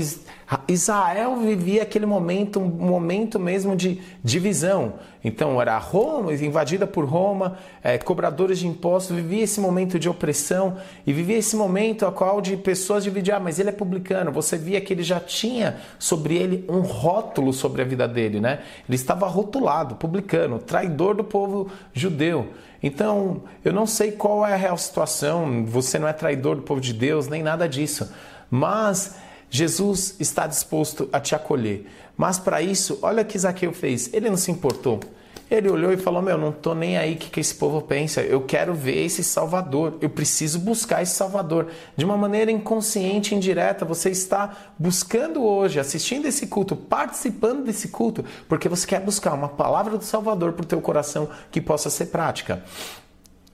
Israel 0.67 1.38
vivia 1.38 1.84
aquele 1.84 2.05
momento, 2.05 2.60
um 2.60 2.67
momento 2.67 3.39
mesmo 3.39 3.75
de 3.75 4.01
divisão. 4.24 4.93
Então 5.24 5.60
era 5.60 5.75
Roma, 5.79 6.31
invadida 6.36 6.86
por 6.86 7.03
Roma, 7.03 7.57
é, 7.84 7.98
cobradores 7.98 8.60
de 8.60 8.67
impostos, 8.67 9.15
vivia 9.15 9.43
esse 9.43 9.60
momento 9.60 9.98
de 9.98 10.07
opressão 10.07 10.77
e 11.05 11.12
vivia 11.12 11.38
esse 11.38 11.55
momento 11.55 12.05
a 12.05 12.12
qual 12.12 12.39
de 12.39 12.55
pessoas 12.55 13.03
dividiam, 13.03 13.38
ah, 13.38 13.39
mas 13.39 13.57
ele 13.57 13.69
é 13.69 13.72
publicano. 13.72 14.31
Você 14.31 14.55
via 14.55 14.79
que 14.79 14.93
ele 14.93 15.01
já 15.01 15.19
tinha 15.19 15.77
sobre 15.98 16.36
ele 16.36 16.63
um 16.69 16.81
rótulo 16.81 17.51
sobre 17.51 17.81
a 17.81 17.86
vida 17.86 18.07
dele, 18.07 18.39
né? 18.39 18.60
Ele 18.88 18.95
estava 18.95 19.25
rotulado, 19.25 19.95
publicano, 19.95 20.60
traidor 20.60 21.15
do 21.15 21.24
povo 21.24 21.72
judeu. 21.91 22.50
Então, 22.81 23.43
eu 23.63 23.74
não 23.74 23.88
sei 23.88 24.12
qual 24.12 24.45
é 24.45 24.53
a 24.53 24.57
real 24.57 24.77
situação, 24.77 25.65
você 25.65 25.97
não 25.97 26.07
é 26.07 26.13
traidor 26.13 26.55
do 26.55 26.62
povo 26.62 26.79
de 26.79 26.93
Deus, 26.93 27.27
nem 27.27 27.41
nada 27.41 27.67
disso. 27.67 28.12
Mas 28.50 29.15
Jesus 29.50 30.15
está 30.19 30.45
disposto 30.47 31.09
a 31.12 31.19
te 31.19 31.33
acolher. 31.33 31.88
Mas 32.17 32.39
para 32.39 32.62
isso, 32.62 33.00
olha 33.01 33.24
o 33.24 33.25
que 33.25 33.38
Zaqueu 33.38 33.74
fez. 33.74 34.13
Ele 34.13 34.29
não 34.29 34.38
se 34.38 34.51
importou. 34.51 35.00
Ele 35.49 35.69
olhou 35.69 35.93
e 35.93 35.97
falou: 35.97 36.21
Meu, 36.21 36.37
não 36.37 36.51
tô 36.51 36.73
nem 36.73 36.97
aí 36.97 37.13
o 37.13 37.17
que, 37.17 37.29
que 37.29 37.39
esse 37.39 37.53
povo 37.53 37.81
pensa. 37.81 38.21
Eu 38.21 38.41
quero 38.41 38.73
ver 38.73 39.05
esse 39.05 39.23
Salvador. 39.23 39.97
Eu 40.01 40.09
preciso 40.09 40.59
buscar 40.59 41.03
esse 41.03 41.13
Salvador. 41.13 41.67
De 41.95 42.03
uma 42.03 42.17
maneira 42.17 42.51
inconsciente, 42.51 43.35
indireta, 43.35 43.85
você 43.85 44.09
está 44.09 44.73
buscando 44.77 45.43
hoje, 45.43 45.79
assistindo 45.79 46.25
esse 46.25 46.47
culto, 46.47 46.75
participando 46.75 47.63
desse 47.63 47.89
culto, 47.89 48.25
porque 48.49 48.67
você 48.67 48.87
quer 48.87 49.01
buscar 49.01 49.33
uma 49.33 49.49
palavra 49.49 49.97
do 49.97 50.03
Salvador 50.03 50.53
para 50.53 50.63
o 50.63 50.67
teu 50.67 50.81
coração 50.81 51.29
que 51.51 51.61
possa 51.61 51.89
ser 51.89 52.07
prática. 52.07 52.63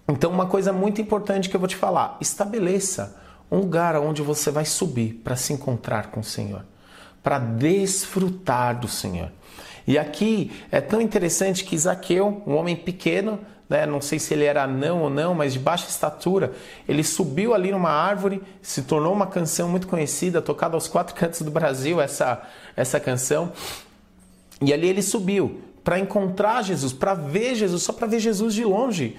Então, 0.07 0.31
uma 0.31 0.45
coisa 0.45 0.71
muito 0.71 1.01
importante 1.01 1.49
que 1.49 1.55
eu 1.55 1.59
vou 1.59 1.69
te 1.69 1.75
falar: 1.75 2.17
estabeleça 2.21 3.17
um 3.51 3.57
lugar 3.57 3.97
onde 3.97 4.21
você 4.21 4.49
vai 4.49 4.63
subir 4.63 5.15
para 5.23 5.35
se 5.35 5.51
encontrar 5.51 6.09
com 6.09 6.21
o 6.21 6.23
Senhor, 6.23 6.65
para 7.21 7.37
desfrutar 7.37 8.79
do 8.79 8.87
Senhor. 8.87 9.29
E 9.87 9.97
aqui 9.97 10.51
é 10.71 10.79
tão 10.79 11.01
interessante 11.01 11.63
que 11.63 11.77
Zaqueu, 11.77 12.43
um 12.45 12.55
homem 12.55 12.75
pequeno, 12.75 13.39
né, 13.71 13.85
não 13.85 14.01
sei 14.01 14.19
se 14.19 14.33
ele 14.33 14.43
era 14.43 14.63
anão 14.63 15.03
ou 15.03 15.09
não, 15.09 15.33
mas 15.33 15.53
de 15.53 15.59
baixa 15.59 15.87
estatura, 15.87 16.51
ele 16.87 17.03
subiu 17.03 17.53
ali 17.53 17.71
numa 17.71 17.89
árvore, 17.89 18.41
se 18.61 18.81
tornou 18.81 19.13
uma 19.13 19.27
canção 19.27 19.69
muito 19.69 19.87
conhecida, 19.87 20.41
tocada 20.41 20.75
aos 20.75 20.89
quatro 20.89 21.15
cantos 21.15 21.41
do 21.41 21.49
Brasil, 21.49 22.01
essa, 22.01 22.41
essa 22.75 22.99
canção. 22.99 23.53
E 24.61 24.73
ali 24.73 24.89
ele 24.89 25.01
subiu 25.01 25.61
para 25.83 25.97
encontrar 25.97 26.63
Jesus, 26.63 26.93
para 26.93 27.13
ver 27.13 27.55
Jesus, 27.55 27.81
só 27.81 27.93
para 27.93 28.05
ver 28.05 28.19
Jesus 28.19 28.53
de 28.53 28.63
longe. 28.63 29.15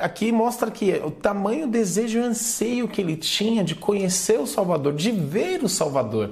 Aqui 0.00 0.32
mostra 0.32 0.70
que 0.70 0.92
o 1.04 1.10
tamanho 1.10 1.66
desejo 1.66 2.18
e 2.18 2.22
anseio 2.22 2.88
que 2.88 3.00
ele 3.00 3.16
tinha 3.16 3.62
de 3.62 3.74
conhecer 3.74 4.38
o 4.38 4.46
Salvador, 4.46 4.94
de 4.94 5.10
ver 5.10 5.62
o 5.62 5.68
Salvador. 5.68 6.30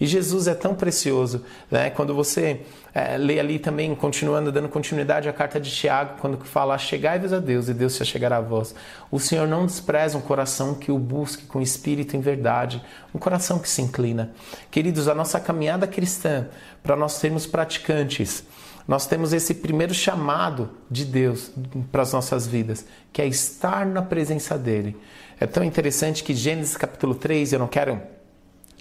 E 0.00 0.06
Jesus 0.06 0.46
é 0.46 0.54
tão 0.54 0.74
precioso, 0.74 1.44
né? 1.70 1.90
Quando 1.90 2.14
você 2.14 2.60
é, 2.94 3.16
lê 3.16 3.40
ali 3.40 3.58
também, 3.58 3.94
continuando, 3.94 4.52
dando 4.52 4.68
continuidade 4.68 5.28
à 5.28 5.32
carta 5.32 5.60
de 5.60 5.70
Tiago, 5.70 6.18
quando 6.20 6.38
fala: 6.44 6.78
Chegai-vos 6.78 7.32
a 7.32 7.40
Deus 7.40 7.68
e 7.68 7.74
Deus 7.74 7.94
se 7.94 8.04
chegará 8.04 8.36
a 8.36 8.40
vós. 8.40 8.74
O 9.10 9.18
Senhor 9.18 9.48
não 9.48 9.66
despreza 9.66 10.16
um 10.16 10.20
coração 10.20 10.74
que 10.74 10.92
o 10.92 10.98
busque 10.98 11.46
com 11.46 11.60
espírito 11.60 12.16
em 12.16 12.20
verdade, 12.20 12.82
um 13.14 13.18
coração 13.18 13.58
que 13.58 13.68
se 13.68 13.82
inclina. 13.82 14.32
Queridos, 14.70 15.08
a 15.08 15.14
nossa 15.14 15.40
caminhada 15.40 15.86
cristã, 15.86 16.46
para 16.82 16.94
nós 16.94 17.12
sermos 17.12 17.46
praticantes, 17.46 18.44
nós 18.86 19.06
temos 19.06 19.32
esse 19.32 19.52
primeiro 19.52 19.92
chamado 19.92 20.70
de 20.90 21.04
Deus 21.04 21.50
para 21.92 22.02
as 22.02 22.12
nossas 22.12 22.46
vidas, 22.46 22.86
que 23.12 23.20
é 23.20 23.26
estar 23.26 23.84
na 23.84 24.00
presença 24.00 24.56
dele. 24.56 24.96
É 25.38 25.46
tão 25.46 25.62
interessante 25.62 26.24
que 26.24 26.34
Gênesis 26.34 26.76
capítulo 26.76 27.14
3, 27.14 27.52
eu 27.52 27.58
não 27.58 27.68
quero 27.68 28.00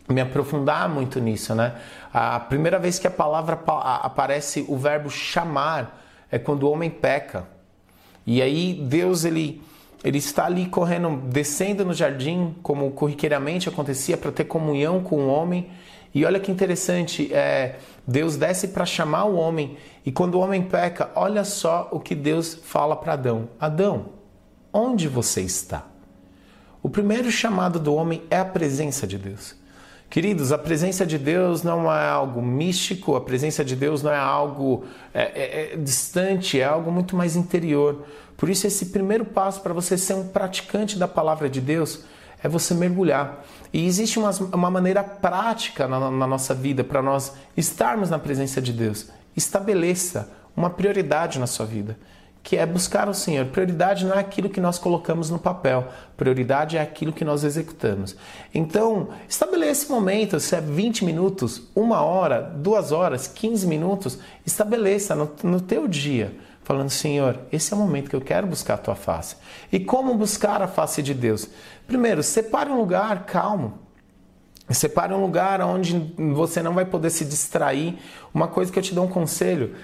me 0.10 0.22
aprofundar 0.22 0.88
muito 0.88 1.20
nisso, 1.20 1.54
né? 1.54 1.76
A 2.14 2.40
primeira 2.40 2.80
vez 2.80 2.98
que 2.98 3.08
a 3.08 3.12
palavra 3.12 3.60
aparece 4.02 4.66
o 4.68 4.78
verbo 4.78 5.10
chamar 5.10 6.02
é 6.32 6.40
quando 6.40 6.64
o 6.64 6.72
homem 6.72 6.90
peca. 6.90 7.46
E 8.26 8.42
aí 8.42 8.74
Deus 8.74 9.26
ele 9.26 9.62
ele 10.04 10.20
está 10.20 10.46
ali 10.46 10.68
correndo, 10.68 11.18
descendo 11.28 11.84
no 11.84 11.94
jardim, 11.94 12.56
como 12.62 12.92
corriqueiramente 12.92 13.68
acontecia 13.68 14.16
para 14.16 14.32
ter 14.32 14.46
comunhão 14.46 15.02
com 15.02 15.18
o 15.18 15.28
homem. 15.28 15.70
E 16.14 16.24
olha 16.24 16.40
que 16.40 16.52
interessante, 16.52 17.34
é, 17.34 17.76
Deus 18.08 18.38
desce 18.38 18.70
para 18.70 18.86
chamar 18.86 19.26
o 19.26 19.36
homem 19.36 19.76
e 20.06 20.12
quando 20.12 20.36
o 20.36 20.40
homem 20.40 20.62
peca, 20.62 21.12
olha 21.16 21.44
só 21.44 21.90
o 21.92 22.00
que 22.00 22.16
Deus 22.16 22.56
fala 22.56 22.96
para 22.96 23.14
Adão: 23.14 23.50
Adão, 23.60 24.06
onde 24.72 25.08
você 25.08 25.42
está? 25.42 25.86
O 26.82 26.90
primeiro 26.90 27.30
chamado 27.30 27.78
do 27.80 27.94
homem 27.94 28.24
é 28.30 28.38
a 28.38 28.46
presença 28.46 29.06
de 29.06 29.18
Deus. 29.18 29.56
Queridos, 30.10 30.54
a 30.54 30.58
presença 30.58 31.06
de 31.06 31.18
Deus 31.18 31.64
não 31.64 31.92
é 31.92 32.08
algo 32.08 32.42
místico, 32.42 33.16
a 33.16 33.22
presença 33.22 33.64
de 33.64 33.76
Deus 33.76 34.02
não 34.02 34.12
é 34.12 34.18
algo 34.18 34.86
é, 35.14 35.22
é, 35.22 35.74
é 35.74 35.76
distante, 35.76 36.60
é 36.60 36.64
algo 36.64 36.92
muito 36.92 37.16
mais 37.16 37.36
interior. 37.36 38.06
Por 38.38 38.50
isso, 38.50 38.66
esse 38.66 38.88
primeiro 38.88 39.26
passo 39.26 39.62
para 39.62 39.74
você 39.74 39.98
ser 39.98 40.14
um 40.14 40.28
praticante 40.28 40.98
da 40.98 41.08
palavra 41.08 41.50
de 41.50 41.60
Deus 41.60 42.04
é 42.42 42.48
você 42.48 42.74
mergulhar. 42.74 43.44
E 43.74 43.86
existe 43.86 44.18
uma, 44.18 44.32
uma 44.54 44.72
maneira 44.72 45.04
prática 45.04 45.88
na, 45.88 46.10
na 46.10 46.28
nossa 46.28 46.54
vida 46.54 46.84
para 46.84 47.02
nós 47.02 47.34
estarmos 47.58 48.10
na 48.10 48.18
presença 48.18 48.62
de 48.62 48.72
Deus. 48.72 49.10
Estabeleça 49.36 50.32
uma 50.56 50.70
prioridade 50.70 51.38
na 51.38 51.48
sua 51.48 51.66
vida 51.66 51.98
que 52.48 52.56
é 52.56 52.66
buscar 52.66 53.10
o 53.10 53.14
Senhor. 53.14 53.46
Prioridade 53.48 54.06
não 54.06 54.16
é 54.16 54.20
aquilo 54.20 54.50
que 54.50 54.62
nós 54.62 54.80
colocamos 54.80 55.30
no 55.30 55.38
papel, 55.38 55.90
prioridade 56.16 56.78
é 56.78 56.82
aquilo 56.82 57.12
que 57.12 57.26
nós 57.26 57.44
executamos. 57.44 58.16
Então, 58.56 59.10
estabeleça 59.28 59.84
esse 59.84 59.92
momento, 59.92 60.40
se 60.40 60.56
é 60.56 60.62
20 60.62 61.04
minutos, 61.04 61.64
uma 61.76 62.02
hora, 62.02 62.40
duas 62.42 62.94
horas, 62.94 63.28
15 63.28 63.68
minutos, 63.68 64.18
estabeleça 64.46 65.14
no, 65.14 65.30
no 65.44 65.60
teu 65.60 65.90
dia, 65.90 66.38
falando, 66.64 66.90
Senhor, 66.90 67.38
esse 67.52 67.74
é 67.74 67.76
o 67.76 67.80
momento 67.82 68.10
que 68.10 68.16
eu 68.16 68.22
quero 68.22 68.48
buscar 68.48 68.76
a 68.76 68.78
tua 68.78 68.96
face. 68.96 69.36
E 69.70 69.78
como 69.78 70.14
buscar 70.14 70.62
a 70.62 70.70
face 70.70 71.04
de 71.04 71.14
Deus? 71.14 71.50
Primeiro, 71.86 72.24
separe 72.24 72.70
um 72.70 72.78
lugar 72.78 73.26
calmo, 73.26 73.80
Separe 74.70 75.14
um 75.14 75.22
lugar 75.22 75.62
onde 75.62 76.14
você 76.18 76.62
não 76.62 76.74
vai 76.74 76.84
poder 76.84 77.10
se 77.10 77.24
distrair. 77.24 77.98
Uma 78.34 78.50
coisa 78.50 78.70
que 78.70 78.78
eu 78.78 78.84
te 78.84 78.94
dou 78.94 79.06
um 79.06 79.08
conselho: 79.08 79.76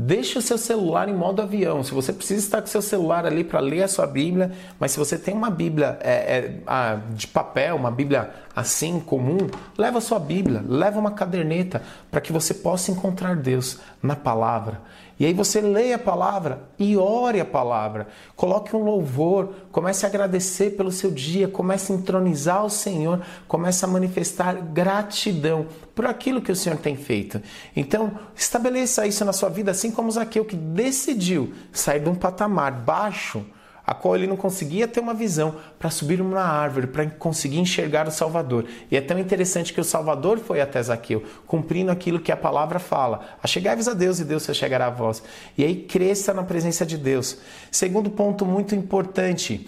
Deixe 0.00 0.38
o 0.38 0.42
seu 0.42 0.56
celular 0.56 1.08
em 1.08 1.14
modo 1.14 1.42
avião. 1.42 1.82
Se 1.82 1.92
você 1.92 2.12
precisa 2.12 2.40
estar 2.40 2.60
com 2.60 2.68
o 2.68 2.70
seu 2.70 2.80
celular 2.80 3.26
ali 3.26 3.42
para 3.42 3.58
ler 3.58 3.82
a 3.82 3.88
sua 3.88 4.06
Bíblia, 4.06 4.52
mas 4.78 4.92
se 4.92 4.98
você 4.98 5.18
tem 5.18 5.34
uma 5.34 5.50
Bíblia 5.50 5.98
é, 6.00 6.52
é, 6.68 6.98
de 7.14 7.26
papel, 7.26 7.74
uma 7.74 7.90
Bíblia 7.90 8.30
assim 8.54 9.00
comum, 9.00 9.48
leva 9.76 9.98
a 9.98 10.00
sua 10.00 10.20
Bíblia, 10.20 10.62
leva 10.64 11.00
uma 11.00 11.10
caderneta 11.10 11.82
para 12.12 12.20
que 12.20 12.32
você 12.32 12.54
possa 12.54 12.92
encontrar 12.92 13.34
Deus 13.34 13.80
na 14.00 14.14
palavra. 14.14 14.80
E 15.18 15.26
aí 15.26 15.32
você 15.32 15.60
leia 15.60 15.96
a 15.96 15.98
palavra 15.98 16.70
e 16.78 16.96
ore 16.96 17.40
a 17.40 17.44
palavra. 17.44 18.06
Coloque 18.36 18.76
um 18.76 18.84
louvor, 18.84 19.52
comece 19.72 20.06
a 20.06 20.08
agradecer 20.08 20.76
pelo 20.76 20.92
seu 20.92 21.10
dia, 21.10 21.48
comece 21.48 21.92
a 21.92 21.96
entronizar 21.96 22.64
o 22.64 22.70
Senhor, 22.70 23.20
comece 23.48 23.84
a 23.84 23.88
manifestar 23.88 24.54
gratidão 24.54 25.66
por 25.94 26.06
aquilo 26.06 26.40
que 26.40 26.52
o 26.52 26.56
Senhor 26.56 26.78
tem 26.78 26.96
feito. 26.96 27.42
Então, 27.74 28.12
estabeleça 28.36 29.06
isso 29.06 29.24
na 29.24 29.32
sua 29.32 29.48
vida, 29.48 29.72
assim 29.72 29.90
como 29.90 30.10
Zaqueu 30.10 30.44
que 30.44 30.54
decidiu 30.54 31.52
sair 31.72 32.00
de 32.00 32.08
um 32.08 32.14
patamar 32.14 32.70
baixo 32.70 33.44
a 33.88 33.94
qual 33.94 34.14
ele 34.14 34.26
não 34.26 34.36
conseguia 34.36 34.86
ter 34.86 35.00
uma 35.00 35.14
visão 35.14 35.56
para 35.78 35.88
subir 35.88 36.18
numa 36.18 36.42
árvore, 36.42 36.88
para 36.88 37.06
conseguir 37.06 37.58
enxergar 37.58 38.06
o 38.06 38.10
Salvador. 38.10 38.66
E 38.90 38.96
é 38.98 39.00
tão 39.00 39.18
interessante 39.18 39.72
que 39.72 39.80
o 39.80 39.84
Salvador 39.84 40.38
foi 40.38 40.60
até 40.60 40.82
Zaqueu, 40.82 41.22
cumprindo 41.46 41.90
aquilo 41.90 42.20
que 42.20 42.30
a 42.30 42.36
palavra 42.36 42.78
fala. 42.78 43.38
Achegai-vos 43.42 43.88
a 43.88 43.94
Deus 43.94 44.20
e 44.20 44.26
Deus 44.26 44.42
se 44.42 44.52
chegará 44.52 44.88
a 44.88 44.90
vós. 44.90 45.22
E 45.56 45.64
aí 45.64 45.74
cresça 45.74 46.34
na 46.34 46.42
presença 46.42 46.84
de 46.84 46.98
Deus. 46.98 47.38
Segundo 47.70 48.10
ponto 48.10 48.44
muito 48.44 48.74
importante 48.74 49.66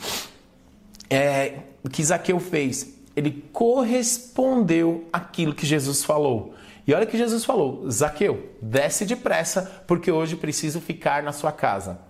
é, 1.08 1.54
que 1.90 2.04
Zaqueu 2.04 2.38
fez, 2.38 2.92
ele 3.16 3.42
correspondeu 3.54 5.08
àquilo 5.10 5.54
que 5.54 5.64
Jesus 5.64 6.04
falou. 6.04 6.52
E 6.86 6.92
olha 6.92 7.06
que 7.06 7.16
Jesus 7.16 7.42
falou: 7.42 7.90
Zaqueu, 7.90 8.50
desce 8.60 9.06
depressa, 9.06 9.82
porque 9.86 10.12
hoje 10.12 10.36
preciso 10.36 10.78
ficar 10.78 11.22
na 11.22 11.32
sua 11.32 11.52
casa. 11.52 12.09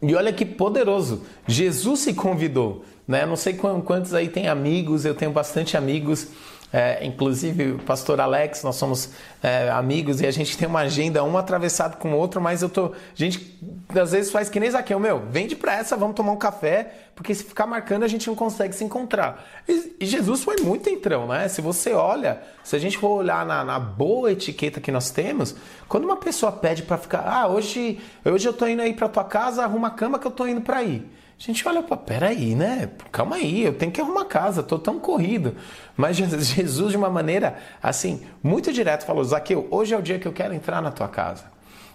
E 0.00 0.14
olha 0.14 0.32
que 0.32 0.44
poderoso, 0.44 1.24
Jesus 1.46 2.00
se 2.00 2.14
convidou. 2.14 2.84
Né? 3.06 3.24
Não 3.26 3.36
sei 3.36 3.54
quantos 3.54 4.14
aí 4.14 4.28
tem 4.28 4.48
amigos, 4.48 5.04
eu 5.04 5.14
tenho 5.14 5.30
bastante 5.30 5.76
amigos 5.76 6.28
É, 6.70 7.04
inclusive, 7.04 7.72
o 7.72 7.78
pastor 7.78 8.20
Alex, 8.20 8.62
nós 8.62 8.76
somos 8.76 9.10
é, 9.42 9.70
amigos 9.70 10.20
e 10.20 10.26
a 10.26 10.30
gente 10.30 10.56
tem 10.58 10.68
uma 10.68 10.80
agenda, 10.80 11.24
um 11.24 11.38
atravessado 11.38 11.96
com 11.96 12.12
o 12.12 12.16
outro, 12.16 12.40
mas 12.40 12.62
eu 12.62 12.68
tô. 12.68 12.86
A 12.86 12.92
gente 13.14 13.58
às 13.98 14.12
vezes 14.12 14.30
faz 14.30 14.50
que 14.50 14.60
nem 14.60 14.70
Zaqueu, 14.70 15.00
meu, 15.00 15.22
vem 15.30 15.46
depressa, 15.46 15.96
vamos 15.96 16.14
tomar 16.14 16.32
um 16.32 16.36
café, 16.36 16.92
porque 17.14 17.34
se 17.34 17.42
ficar 17.42 17.66
marcando 17.66 18.02
a 18.02 18.08
gente 18.08 18.26
não 18.26 18.34
consegue 18.34 18.74
se 18.74 18.84
encontrar. 18.84 19.44
E, 19.66 19.96
e 20.00 20.06
Jesus 20.06 20.44
foi 20.44 20.56
muito 20.60 20.90
entrão, 20.90 21.26
né? 21.26 21.48
Se 21.48 21.62
você 21.62 21.92
olha, 21.92 22.42
se 22.62 22.76
a 22.76 22.78
gente 22.78 22.98
for 22.98 23.08
olhar 23.08 23.46
na, 23.46 23.64
na 23.64 23.78
boa 23.78 24.30
etiqueta 24.30 24.78
que 24.78 24.92
nós 24.92 25.10
temos, 25.10 25.54
quando 25.88 26.04
uma 26.04 26.16
pessoa 26.16 26.52
pede 26.52 26.82
para 26.82 26.98
ficar, 26.98 27.26
ah, 27.26 27.48
hoje, 27.48 27.98
hoje 28.24 28.46
eu 28.46 28.52
tô 28.52 28.66
indo 28.66 28.82
aí 28.82 28.92
para 28.92 29.08
tua 29.08 29.24
casa, 29.24 29.62
arruma 29.62 29.88
a 29.88 29.92
cama 29.92 30.18
que 30.18 30.26
eu 30.26 30.30
tô 30.30 30.46
indo 30.46 30.60
para 30.60 30.82
ir. 30.82 31.10
A 31.38 31.42
gente 31.42 31.66
olha 31.68 31.84
para, 31.84 31.96
peraí, 31.96 32.56
né? 32.56 32.90
Calma 33.12 33.36
aí, 33.36 33.62
eu 33.62 33.72
tenho 33.72 33.92
que 33.92 34.00
arrumar 34.00 34.24
casa, 34.24 34.60
tô 34.60 34.76
tão 34.76 34.98
corrido. 34.98 35.54
Mas 35.96 36.16
Jesus, 36.18 36.90
de 36.90 36.96
uma 36.96 37.08
maneira 37.08 37.56
assim, 37.80 38.22
muito 38.42 38.72
direto, 38.72 39.06
falou: 39.06 39.22
Zaqueu, 39.22 39.68
hoje 39.70 39.94
é 39.94 39.98
o 39.98 40.02
dia 40.02 40.18
que 40.18 40.26
eu 40.26 40.32
quero 40.32 40.52
entrar 40.52 40.82
na 40.82 40.90
tua 40.90 41.06
casa. 41.06 41.44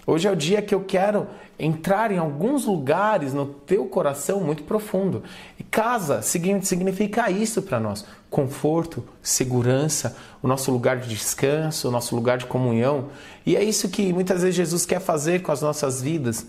Hoje 0.08 0.28
é 0.28 0.32
o 0.32 0.36
dia 0.36 0.62
que 0.62 0.74
eu 0.74 0.84
quero 0.84 1.28
entrar 1.60 2.12
em 2.12 2.18
alguns 2.18 2.66
lugares 2.66 3.34
no 3.34 3.46
teu 3.46 3.86
coração 3.86 4.42
muito 4.42 4.64
profundo. 4.64 5.24
E 5.58 5.64
casa 5.64 6.22
significa 6.22 7.30
isso 7.30 7.62
para 7.62 7.82
nós: 7.82 8.06
conforto, 8.30 9.06
segurança, 9.22 10.16
o 10.42 10.48
nosso 10.48 10.72
lugar 10.72 10.98
de 10.98 11.10
descanso, 11.10 11.90
o 11.90 11.92
nosso 11.92 12.16
lugar 12.16 12.38
de 12.38 12.46
comunhão. 12.46 13.10
E 13.46 13.58
é 13.58 13.64
isso 13.64 13.90
que 13.90 14.14
muitas 14.14 14.42
vezes 14.42 14.56
Jesus 14.56 14.86
quer 14.86 15.02
fazer 15.02 15.42
com 15.42 15.52
as 15.52 15.62
nossas 15.62 16.02
vidas 16.02 16.48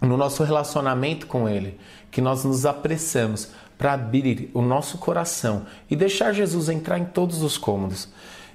no 0.00 0.16
nosso 0.16 0.42
relacionamento 0.42 1.26
com 1.26 1.48
Ele, 1.48 1.78
que 2.10 2.20
nós 2.20 2.44
nos 2.44 2.66
apressamos 2.66 3.48
para 3.78 3.94
abrir 3.94 4.50
o 4.52 4.60
nosso 4.60 4.98
coração 4.98 5.64
e 5.90 5.96
deixar 5.96 6.32
Jesus 6.32 6.68
entrar 6.68 6.98
em 6.98 7.04
todos 7.04 7.42
os 7.42 7.56
cômodos. 7.56 8.08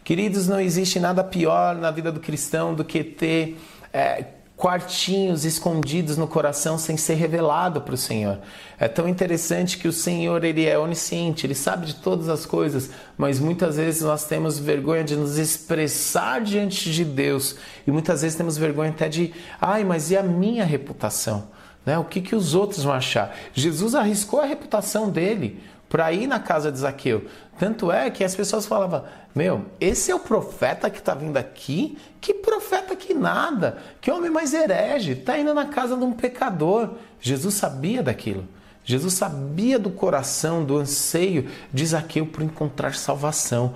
Queridos, 0.04 0.48
não 0.48 0.60
existe 0.60 1.00
nada 1.00 1.24
pior 1.24 1.76
na 1.76 1.90
vida 1.90 2.12
do 2.12 2.20
cristão 2.20 2.76
do 2.76 2.86
que 2.86 3.04
ter 3.04 3.58
é, 3.92 4.24
quartinhos 4.56 5.44
escondidos 5.44 6.16
no 6.16 6.28
coração 6.28 6.78
sem 6.78 6.96
ser 6.96 7.16
revelado 7.16 7.82
para 7.82 7.96
o 7.96 7.98
Senhor. 7.98 8.40
É 8.80 8.88
tão 8.88 9.08
interessante 9.08 9.78
que 9.78 9.88
o 9.88 9.92
Senhor 9.92 10.44
ele 10.44 10.66
é 10.66 10.78
onisciente, 10.78 11.46
ele 11.46 11.56
sabe 11.56 11.88
de 11.88 11.96
todas 11.96 12.30
as 12.30 12.46
coisas, 12.46 12.90
mas 13.18 13.40
muitas 13.40 13.78
vezes 13.78 14.02
nós 14.02 14.26
temos 14.26 14.60
vergonha 14.60 15.04
de 15.04 15.16
nos 15.16 15.38
expressar 15.38 16.40
diante 16.42 16.92
de 16.92 17.04
Deus 17.04 17.56
e 17.86 17.92
muitas 17.92 18.22
vezes 18.22 18.38
temos 18.38 18.58
vergonha 18.58 18.92
até 18.92 19.10
de, 19.10 19.34
ai, 19.60 19.84
mas 19.84 20.12
e 20.12 20.18
a 20.18 20.24
minha 20.24 20.64
reputação? 20.64 21.55
Né? 21.86 21.98
O 21.98 22.04
que, 22.04 22.22
que 22.22 22.36
os 22.36 22.56
outros 22.56 22.84
vão 22.84 22.94
achar? 22.94 23.36
Jesus 23.54 23.94
arriscou 23.96 24.42
a 24.42 24.46
reputação 24.46 25.10
dele 25.10 25.62
para 25.88 26.12
ir 26.12 26.28
na 26.28 26.40
casa 26.40 26.72
de 26.72 26.80
Zaqueu. 26.80 27.26
Tanto 27.60 27.92
é 27.92 28.10
que 28.10 28.24
as 28.24 28.36
pessoas 28.36 28.66
falavam: 28.66 29.04
Meu, 29.34 29.66
esse 29.80 30.12
é 30.12 30.16
o 30.16 30.20
profeta 30.20 30.90
que 30.90 31.00
está 31.00 31.14
vindo 31.14 31.38
aqui? 31.38 31.98
Que 32.20 32.34
profeta 32.34 32.96
que 32.96 33.14
nada? 33.14 33.78
Que 34.02 34.12
homem 34.12 34.32
mais 34.32 34.54
herege? 34.54 35.12
Está 35.12 35.38
indo 35.38 35.54
na 35.54 35.66
casa 35.66 35.96
de 35.96 36.04
um 36.04 36.12
pecador. 36.12 36.96
Jesus 37.22 37.54
sabia 37.54 38.02
daquilo. 38.02 38.48
Jesus 38.84 39.14
sabia 39.14 39.80
do 39.80 39.90
coração, 39.90 40.64
do 40.64 40.78
anseio 40.78 41.50
de 41.74 41.86
Zaqueu 41.86 42.26
por 42.26 42.44
encontrar 42.44 42.94
salvação. 42.94 43.74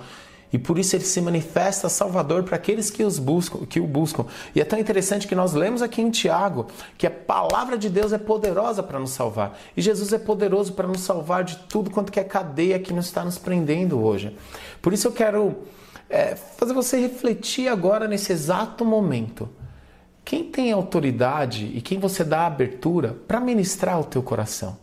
E 0.52 0.58
por 0.58 0.78
isso 0.78 0.96
ele 0.96 1.04
se 1.04 1.20
manifesta 1.20 1.88
Salvador 1.88 2.42
para 2.42 2.56
aqueles 2.56 2.90
que, 2.90 3.04
os 3.04 3.18
buscam, 3.18 3.64
que 3.66 3.78
o 3.78 3.86
buscam. 3.86 4.26
E 4.54 4.60
é 4.60 4.64
tão 4.64 4.78
interessante 4.78 5.28
que 5.28 5.34
nós 5.34 5.52
lemos 5.52 5.80
aqui 5.80 6.02
em 6.02 6.10
Tiago 6.10 6.66
que 6.98 7.06
a 7.06 7.10
palavra 7.10 7.78
de 7.78 7.88
Deus 7.88 8.12
é 8.12 8.18
poderosa 8.18 8.82
para 8.82 8.98
nos 8.98 9.10
salvar. 9.10 9.58
E 9.76 9.82
Jesus 9.82 10.12
é 10.12 10.18
poderoso 10.18 10.72
para 10.72 10.88
nos 10.88 11.02
salvar 11.02 11.44
de 11.44 11.56
tudo 11.68 11.90
quanto 11.90 12.10
que 12.10 12.18
é 12.18 12.24
cadeia 12.24 12.78
que 12.78 12.92
nos 12.92 13.06
está 13.06 13.24
nos 13.24 13.38
prendendo 13.38 14.02
hoje. 14.02 14.36
Por 14.82 14.92
isso 14.92 15.06
eu 15.06 15.12
quero 15.12 15.56
é, 16.08 16.34
fazer 16.34 16.72
você 16.72 16.98
refletir 16.98 17.68
agora 17.68 18.08
nesse 18.08 18.32
exato 18.32 18.84
momento. 18.84 19.48
Quem 20.24 20.44
tem 20.44 20.72
autoridade 20.72 21.70
e 21.74 21.80
quem 21.80 21.98
você 21.98 22.24
dá 22.24 22.46
abertura 22.46 23.16
para 23.26 23.40
ministrar 23.40 24.00
o 24.00 24.04
teu 24.04 24.22
coração? 24.22 24.76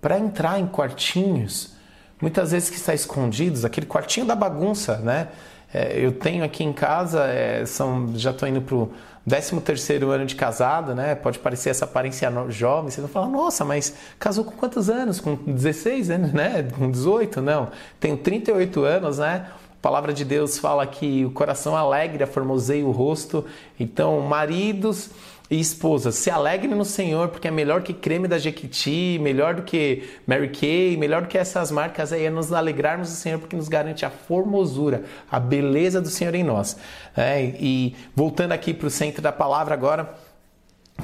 Para 0.00 0.18
entrar 0.18 0.58
em 0.58 0.66
quartinhos 0.66 1.73
muitas 2.20 2.52
vezes 2.52 2.70
que 2.70 2.76
está 2.76 2.94
escondidos, 2.94 3.64
aquele 3.64 3.86
quartinho 3.86 4.26
da 4.26 4.34
bagunça, 4.34 4.98
né? 4.98 5.28
É, 5.72 5.98
eu 5.98 6.12
tenho 6.12 6.44
aqui 6.44 6.62
em 6.62 6.72
casa, 6.72 7.24
é, 7.26 7.66
são, 7.66 8.12
já 8.16 8.30
estou 8.30 8.48
indo 8.48 8.62
para 8.62 8.76
o 8.76 8.92
13 9.26 9.60
terceiro 9.60 10.10
ano 10.10 10.24
de 10.24 10.36
casado, 10.36 10.94
né? 10.94 11.14
Pode 11.14 11.38
parecer 11.40 11.70
essa 11.70 11.84
aparência 11.84 12.30
jovem, 12.48 12.90
você 12.90 13.00
vai 13.00 13.10
falar, 13.10 13.26
nossa, 13.26 13.64
mas 13.64 13.94
casou 14.18 14.44
com 14.44 14.52
quantos 14.52 14.88
anos? 14.88 15.18
Com 15.18 15.34
16 15.34 16.10
anos, 16.10 16.32
né? 16.32 16.62
Com 16.78 16.90
18? 16.90 17.40
Não, 17.40 17.70
tenho 17.98 18.16
38 18.16 18.84
anos, 18.84 19.18
né? 19.18 19.46
A 19.48 19.82
palavra 19.82 20.12
de 20.12 20.24
Deus 20.24 20.58
fala 20.58 20.86
que 20.86 21.24
o 21.24 21.30
coração 21.30 21.76
alegre 21.76 22.24
formoseia 22.26 22.86
o 22.86 22.90
rosto. 22.90 23.44
Então, 23.78 24.20
maridos 24.20 25.10
e 25.50 25.60
esposa, 25.60 26.10
se 26.10 26.30
alegre 26.30 26.74
no 26.74 26.84
Senhor, 26.84 27.28
porque 27.28 27.48
é 27.48 27.50
melhor 27.50 27.82
que 27.82 27.92
creme 27.92 28.26
da 28.26 28.38
Jequiti, 28.38 29.18
melhor 29.20 29.54
do 29.54 29.62
que 29.62 30.08
Mary 30.26 30.48
Kay, 30.48 30.96
melhor 30.96 31.22
do 31.22 31.28
que 31.28 31.36
essas 31.36 31.70
marcas 31.70 32.12
aí, 32.12 32.24
é 32.24 32.30
nos 32.30 32.50
alegrarmos 32.50 33.10
no 33.10 33.14
Senhor, 33.14 33.38
porque 33.38 33.54
nos 33.54 33.68
garante 33.68 34.06
a 34.06 34.10
formosura, 34.10 35.04
a 35.30 35.38
beleza 35.38 36.00
do 36.00 36.08
Senhor 36.08 36.34
em 36.34 36.42
nós. 36.42 36.78
É, 37.14 37.42
e 37.60 37.94
voltando 38.16 38.52
aqui 38.52 38.72
para 38.72 38.86
o 38.86 38.90
centro 38.90 39.20
da 39.20 39.32
palavra 39.32 39.74
agora, 39.74 40.14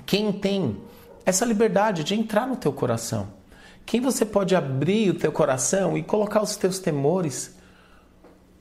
quem 0.07 0.33
tem 0.33 0.79
essa 1.27 1.45
liberdade 1.45 2.03
de 2.03 2.15
entrar 2.15 2.47
no 2.47 2.57
teu 2.57 2.73
coração? 2.73 3.29
Quem 3.85 4.01
você 4.01 4.25
pode 4.25 4.55
abrir 4.55 5.11
o 5.11 5.15
teu 5.15 5.33
coração 5.33 5.99
e 5.99 6.03
colocar 6.03 6.41
os 6.41 6.57
teus 6.57 6.79
temores, 6.79 7.57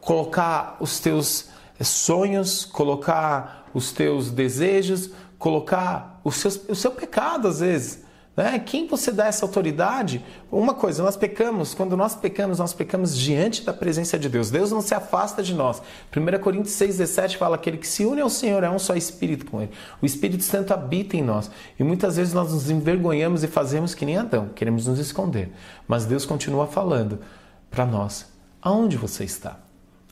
colocar 0.02 0.76
os 0.82 1.00
teus 1.00 1.50
sonhos, 1.82 2.66
colocar 2.66 3.70
os 3.74 3.92
teus 3.92 4.32
desejos, 4.32 5.12
colocar 5.40 6.20
o 6.24 6.32
seu, 6.32 6.52
o 6.68 6.76
seu 6.76 6.92
pecado 6.92 7.48
às 7.48 7.62
vezes. 7.62 8.04
Né? 8.36 8.58
Quem 8.60 8.88
você 8.88 9.12
dá 9.12 9.26
essa 9.26 9.46
autoridade? 9.46 10.24
Uma 10.52 10.74
coisa, 10.74 11.04
nós 11.04 11.18
pecamos, 11.18 11.74
quando 11.74 11.98
nós 11.98 12.16
pecamos, 12.16 12.60
nós 12.60 12.74
pecamos 12.74 13.18
diante 13.18 13.64
da 13.66 13.74
presença 13.74 14.18
de 14.20 14.30
Deus. 14.30 14.50
Deus 14.50 14.72
não 14.72 14.82
se 14.82 14.94
afasta 14.94 15.42
de 15.42 15.54
nós. 15.54 15.82
1 16.16 16.40
Coríntios 16.40 16.74
6,17 16.76 17.38
fala: 17.38 17.56
aquele 17.56 17.78
que 17.78 17.88
se 17.88 18.06
une 18.06 18.22
ao 18.22 18.30
Senhor 18.30 18.64
é 18.64 18.70
um 18.70 18.80
só 18.80 18.96
espírito 18.96 19.46
com 19.46 19.62
ele. 19.62 19.72
O 20.02 20.06
Espírito 20.06 20.44
Santo 20.44 20.74
habita 20.74 21.18
em 21.18 21.22
nós. 21.22 21.50
E 21.78 21.84
muitas 21.84 22.16
vezes 22.18 22.34
nós 22.34 22.54
nos 22.54 22.70
envergonhamos 22.70 23.44
e 23.44 23.48
fazemos 23.48 23.94
que 23.96 24.06
nem 24.06 24.18
Adão, 24.18 24.50
queremos 24.56 24.88
nos 24.88 25.00
esconder. 25.00 25.52
Mas 25.88 26.06
Deus 26.06 26.26
continua 26.26 26.68
falando 26.68 27.20
para 27.70 27.86
nós: 27.86 28.26
aonde 28.62 28.96
você 28.96 29.24
está? 29.24 29.58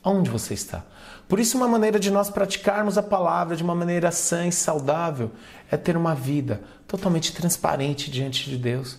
Aonde 0.02 0.30
você 0.30 0.54
está? 0.54 0.84
Por 1.28 1.40
isso, 1.40 1.56
uma 1.56 1.68
maneira 1.68 1.98
de 1.98 2.10
nós 2.10 2.30
praticarmos 2.30 2.96
a 2.96 3.02
palavra 3.02 3.56
de 3.56 3.62
uma 3.62 3.74
maneira 3.74 4.10
sã 4.10 4.46
e 4.46 4.52
saudável 4.52 5.30
é 5.70 5.76
ter 5.76 5.96
uma 5.96 6.14
vida 6.14 6.62
totalmente 6.86 7.32
transparente 7.32 8.10
diante 8.10 8.48
de 8.48 8.56
Deus. 8.56 8.98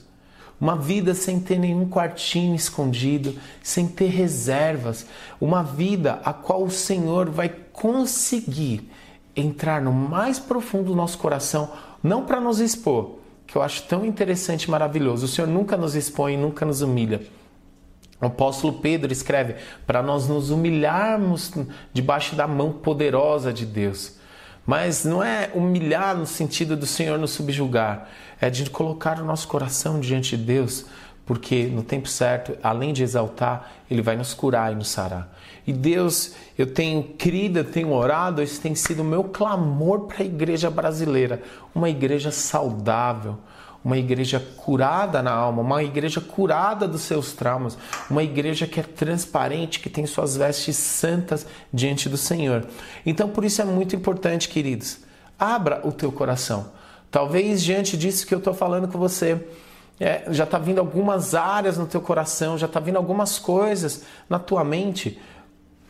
Uma 0.60 0.76
vida 0.76 1.16
sem 1.16 1.40
ter 1.40 1.58
nenhum 1.58 1.90
quartinho 1.90 2.54
escondido, 2.54 3.34
sem 3.64 3.88
ter 3.88 4.08
reservas. 4.08 5.06
Uma 5.40 5.64
vida 5.64 6.20
a 6.26 6.34
qual 6.34 6.64
o 6.64 6.72
Senhor 6.72 7.30
vai 7.30 7.50
conseguir 7.72 8.92
entrar 9.34 9.82
no 9.82 9.94
mais 9.94 10.38
profundo 10.38 10.92
do 10.92 10.96
nosso 10.96 11.18
coração, 11.18 11.72
não 12.04 12.26
para 12.26 12.42
nos 12.42 12.60
expor, 12.60 13.20
que 13.48 13.56
eu 13.56 13.62
acho 13.62 13.84
tão 13.84 14.06
interessante 14.06 14.64
e 14.64 14.70
maravilhoso. 14.70 15.26
O 15.26 15.30
Senhor 15.30 15.48
nunca 15.48 15.78
nos 15.78 15.96
expõe, 15.96 16.36
nunca 16.36 16.66
nos 16.66 16.82
humilha 16.82 17.22
o 18.22 18.26
apóstolo 18.26 18.74
Pedro 18.74 19.12
escreve 19.12 19.56
para 19.88 20.04
nós 20.04 20.28
nos 20.28 20.50
humilharmos 20.50 21.54
debaixo 21.94 22.36
da 22.36 22.48
mão 22.48 22.72
poderosa 22.72 23.54
de 23.54 23.66
Deus. 23.66 24.18
Mas 24.66 25.06
não 25.06 25.24
é 25.24 25.50
humilhar 25.54 26.16
no 26.16 26.26
sentido 26.26 26.76
do 26.76 26.86
Senhor 26.86 27.18
nos 27.18 27.32
subjugar, 27.32 28.10
é 28.40 28.50
de 28.50 28.70
colocar 28.70 29.20
o 29.20 29.26
nosso 29.26 29.48
coração 29.48 30.00
diante 30.00 30.38
de 30.38 30.44
Deus, 30.44 30.86
porque 31.26 31.66
no 31.66 31.82
tempo 31.82 32.08
certo, 32.08 32.58
além 32.62 32.92
de 32.92 33.04
exaltar, 33.04 33.72
Ele 33.90 34.02
vai 34.02 34.16
nos 34.16 34.34
curar 34.34 34.72
e 34.72 34.76
nos 34.76 34.90
sarar. 34.90 35.36
E 35.66 35.72
Deus, 35.72 36.34
eu 36.58 36.66
tenho 36.66 37.04
crido, 37.18 37.60
eu 37.60 37.64
tenho 37.64 37.94
orado, 37.94 38.42
esse 38.42 38.60
tem 38.60 38.76
sido 38.76 39.02
o 39.02 39.06
meu 39.06 39.24
clamor 39.24 40.08
para 40.08 40.24
a 40.24 40.26
igreja 40.26 40.70
brasileira, 40.70 41.42
uma 41.74 41.90
igreja 41.90 42.32
saudável, 42.32 43.38
uma 43.84 43.98
igreja 43.98 44.40
curada 44.58 45.22
na 45.22 45.32
alma, 45.32 45.62
uma 45.62 45.84
igreja 45.84 46.20
curada 46.20 46.88
dos 46.88 47.02
seus 47.02 47.34
traumas, 47.34 47.78
uma 48.10 48.24
igreja 48.24 48.68
que 48.68 48.80
é 48.80 48.84
transparente, 48.84 49.80
que 49.80 49.90
tem 49.90 50.06
suas 50.06 50.36
vestes 50.36 50.76
santas 50.76 51.46
diante 51.74 52.10
do 52.10 52.18
Senhor. 52.18 52.66
Então, 53.06 53.30
por 53.30 53.46
isso 53.46 53.62
é 53.62 53.66
muito 53.66 53.96
importante, 53.96 54.50
queridos, 54.50 55.00
abra 55.38 55.82
o 55.86 55.92
teu 55.92 56.12
coração. 56.12 56.72
Talvez 57.10 57.64
diante 57.64 57.98
disso 57.98 58.28
que 58.28 58.34
eu 58.34 58.40
estou 58.40 58.54
falando 58.54 58.88
com 58.88 59.00
você, 59.00 59.48
é, 60.00 60.24
já 60.30 60.44
está 60.44 60.58
vindo 60.58 60.80
algumas 60.80 61.34
áreas 61.34 61.78
no 61.78 61.86
teu 61.86 62.02
coração, 62.02 62.58
já 62.58 62.68
está 62.68 62.80
vindo 62.80 62.98
algumas 62.98 63.40
coisas 63.40 64.04
na 64.30 64.40
tua 64.40 64.64
mente. 64.64 65.20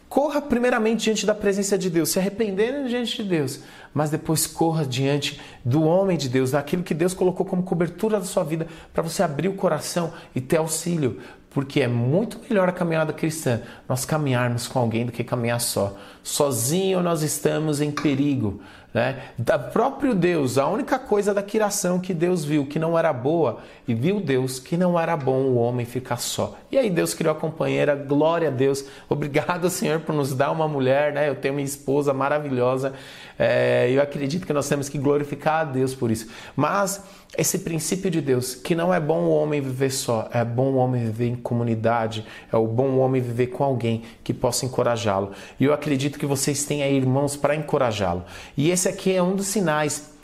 Corra 0.08 0.42
primeiramente 0.42 1.04
diante 1.04 1.26
da 1.26 1.36
presença 1.36 1.78
de 1.78 1.90
Deus, 1.90 2.10
se 2.10 2.18
arrependendo 2.18 2.90
diante 2.90 3.18
de 3.18 3.30
Deus, 3.30 3.60
mas 3.94 4.10
depois 4.10 4.48
corra 4.48 4.86
diante 4.86 5.40
do 5.64 5.84
homem 5.84 6.18
de 6.18 6.30
Deus, 6.30 6.52
daquilo 6.52 6.84
que 6.84 6.94
Deus 6.94 7.14
colocou 7.14 7.46
como 7.46 7.64
cobertura 7.64 8.20
da 8.20 8.26
sua 8.26 8.44
vida, 8.44 8.68
para 8.94 9.04
você 9.04 9.24
abrir 9.24 9.48
o 9.48 9.56
coração 9.56 10.14
e 10.36 10.42
ter 10.42 10.58
auxílio, 10.58 11.20
Porque 11.50 11.82
é 11.82 11.88
muito 11.88 12.40
melhor 12.48 12.70
a 12.70 12.72
caminhada 12.72 13.12
cristã 13.12 13.62
nós 13.88 14.06
caminharmos 14.06 14.68
com 14.68 14.78
alguém 14.78 15.06
do 15.06 15.12
que 15.12 15.24
caminhar 15.24 15.60
só. 15.60 15.96
Sozinho 16.24 17.02
nós 17.02 17.24
estamos 17.24 17.82
em 17.82 17.92
perigo. 17.92 18.62
Né? 18.94 19.22
Da 19.38 19.58
próprio 19.58 20.16
Deus, 20.16 20.58
a 20.58 20.68
única 20.68 20.98
coisa 20.98 21.34
da 21.34 21.44
criação 21.44 22.00
que 22.00 22.14
Deus 22.14 22.44
viu 22.44 22.66
que 22.66 22.80
não 22.80 22.98
era 22.98 23.14
boa, 23.14 23.60
e 23.88 23.94
viu 23.94 24.20
Deus 24.20 24.60
que 24.60 24.76
não 24.76 25.00
era 25.00 25.16
bom 25.16 25.42
o 25.42 25.56
homem 25.56 25.86
ficar 25.86 26.18
só. 26.18 26.58
E 26.72 26.78
aí 26.78 26.90
Deus 26.90 27.14
criou 27.14 27.36
a 27.36 27.40
companheira, 27.40 27.96
glória 27.96 28.48
a 28.48 28.52
Deus, 28.52 28.86
obrigado 29.08 29.70
Senhor 29.70 30.00
por 30.00 30.14
nos 30.14 30.34
dar 30.34 30.52
uma 30.52 30.68
mulher, 30.68 31.14
né? 31.14 31.30
Eu 31.30 31.36
tenho 31.36 31.54
uma 31.54 31.62
esposa 31.62 32.14
maravilhosa, 32.14 32.94
é, 33.40 33.90
eu 33.90 34.02
acredito 34.02 34.46
que 34.46 34.52
nós 34.52 34.68
temos 34.68 34.90
que 34.90 34.98
glorificar 34.98 35.62
a 35.62 35.64
Deus 35.64 35.96
por 35.96 36.12
isso. 36.12 36.28
Mas 36.58 37.02
esse 37.38 37.60
princípio 37.60 38.12
de 38.12 38.20
Deus, 38.20 38.54
que 38.54 38.76
não 38.76 38.94
é 38.94 39.00
bom 39.00 39.22
o 39.22 39.30
homem 39.30 39.62
viver 39.62 39.92
só, 39.92 40.28
é 40.34 40.44
bom 40.44 40.74
o 40.74 40.76
homem 40.76 41.06
viver 41.06 41.28
em 41.28 41.36
comunidade, 41.38 42.26
é 42.52 42.58
o 42.58 42.68
bom 42.68 42.98
homem 42.98 43.22
viver 43.22 43.48
com 43.48 43.64
alguém 43.64 44.04
que 44.26 44.34
possa 44.34 44.66
encorajá-lo. 44.66 45.32
E 45.58 45.64
eu 45.64 45.74
acredito 45.74 46.20
que 46.20 46.26
vocês 46.26 46.66
têm 46.66 46.84
aí 46.84 46.98
irmãos 46.98 47.38
para 47.38 47.56
encorajá-lo. 47.56 48.26
E 48.58 48.70
esse 48.70 48.90
aqui 48.90 49.16
é 49.16 49.24
um 49.24 49.36
dos 49.36 49.48
sinais 49.48 50.19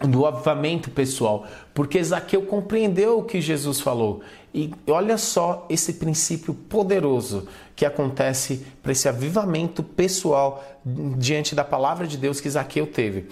do 0.00 0.26
avivamento 0.26 0.90
pessoal, 0.90 1.46
porque 1.72 2.02
Zaqueu 2.02 2.42
compreendeu 2.42 3.18
o 3.18 3.22
que 3.22 3.40
Jesus 3.40 3.80
falou. 3.80 4.20
E 4.54 4.72
olha 4.86 5.18
só 5.18 5.66
esse 5.68 5.94
princípio 5.94 6.54
poderoso 6.54 7.46
que 7.74 7.84
acontece 7.84 8.64
para 8.82 8.92
esse 8.92 9.08
avivamento 9.08 9.82
pessoal 9.82 10.64
diante 10.84 11.54
da 11.54 11.64
palavra 11.64 12.06
de 12.06 12.16
Deus 12.16 12.40
que 12.40 12.48
Zaqueu 12.48 12.86
teve. 12.86 13.26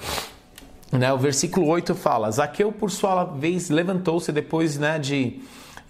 Né, 0.93 1.13
o 1.13 1.19
versículo 1.19 1.67
8 1.67 1.95
fala: 1.95 2.31
Zaqueu, 2.31 2.71
por 2.71 2.91
sua 2.91 3.25
vez, 3.25 3.69
levantou-se 3.71 4.31
depois 4.31 4.79
né, 4.79 4.99
de, 4.99 5.41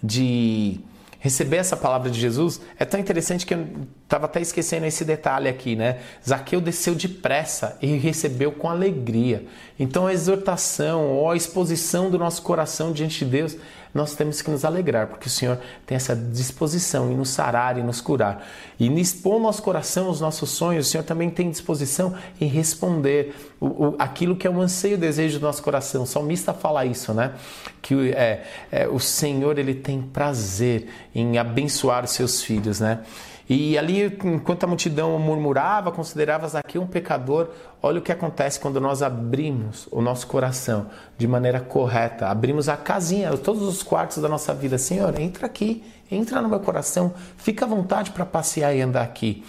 de 0.01 0.79
receber 1.25 1.57
essa 1.57 1.75
palavra 1.75 2.11
de 2.11 2.21
Jesus. 2.21 2.61
É 2.77 2.85
tão 2.85 2.99
interessante 2.99 3.47
que 3.47 3.55
eu 3.55 3.65
estava 4.03 4.25
até 4.25 4.39
esquecendo 4.39 4.85
esse 4.85 5.03
detalhe 5.03 5.49
aqui, 5.49 5.75
né? 5.75 5.97
Zaqueu 6.23 6.61
desceu 6.61 6.93
depressa 6.93 7.79
e 7.81 7.97
recebeu 7.97 8.51
com 8.51 8.69
alegria. 8.69 9.43
Então 9.79 10.05
a 10.05 10.13
exortação 10.13 11.07
ou 11.13 11.31
a 11.31 11.35
exposição 11.35 12.11
do 12.11 12.19
nosso 12.19 12.43
coração 12.43 12.91
diante 12.91 13.25
de 13.25 13.31
Deus 13.31 13.57
nós 13.95 14.13
temos 14.13 14.41
que 14.41 14.51
nos 14.51 14.65
alegrar, 14.65 15.07
porque 15.07 15.27
o 15.27 15.31
Senhor 15.31 15.57
tem 15.85 15.95
essa 15.95 16.13
disposição 16.13 17.09
em 17.09 17.15
nos 17.15 17.29
sarar 17.29 17.77
e 17.77 17.81
nos 17.81 18.01
curar. 18.01 18.45
E 18.77 18.89
expor 18.99 19.39
nosso 19.39 19.63
coração, 19.63 20.09
os 20.09 20.19
nossos 20.19 20.49
sonhos, 20.49 20.87
o 20.87 20.89
Senhor 20.89 21.05
também 21.05 21.29
tem 21.29 21.49
disposição 21.49 22.13
em 22.41 22.45
responder 22.45 23.33
o, 23.57 23.67
o, 23.67 23.95
aquilo 23.97 24.35
que 24.35 24.45
é 24.45 24.49
o 24.49 24.59
anseio, 24.59 24.97
o 24.97 24.99
desejo 24.99 25.39
do 25.39 25.45
nosso 25.45 25.63
coração. 25.63 26.03
O 26.03 26.05
salmista 26.05 26.53
fala 26.53 26.85
isso, 26.85 27.13
né? 27.13 27.35
Que 27.81 28.11
é, 28.11 28.43
é, 28.69 28.85
o 28.85 28.99
Senhor 28.99 29.57
ele 29.57 29.73
tem 29.73 30.01
prazer 30.01 30.89
em 31.15 31.37
abençoar 31.37 32.03
os 32.03 32.11
seus 32.11 32.43
filhos, 32.43 32.81
né? 32.81 32.99
E 33.47 33.77
ali, 33.77 34.05
enquanto 34.05 34.63
a 34.63 34.67
multidão 34.67 35.17
murmurava, 35.19 35.91
considerava 35.91 36.47
Zaqueu 36.47 36.81
um 36.81 36.87
pecador, 36.87 37.49
olha 37.81 37.99
o 37.99 38.01
que 38.01 38.11
acontece 38.11 38.59
quando 38.59 38.81
nós 38.81 39.03
abrimos 39.03 39.87
o 39.91 40.01
nosso 40.01 40.25
coração 40.25 40.87
de 41.15 41.27
maneira 41.27 41.59
correta, 41.59 42.27
abrimos 42.27 42.67
a 42.67 42.75
casinha, 42.75 43.37
todos 43.37 43.61
os 43.61 43.83
quartos 43.83 44.17
da 44.17 44.27
nossa 44.27 44.51
vida. 44.51 44.79
Senhor, 44.79 45.19
entra 45.19 45.45
aqui, 45.45 45.83
entra 46.09 46.41
no 46.41 46.49
meu 46.49 46.59
coração, 46.59 47.13
fica 47.37 47.65
à 47.65 47.67
vontade 47.67 48.09
para 48.09 48.25
passear 48.25 48.75
e 48.75 48.81
andar 48.81 49.03
aqui. 49.03 49.43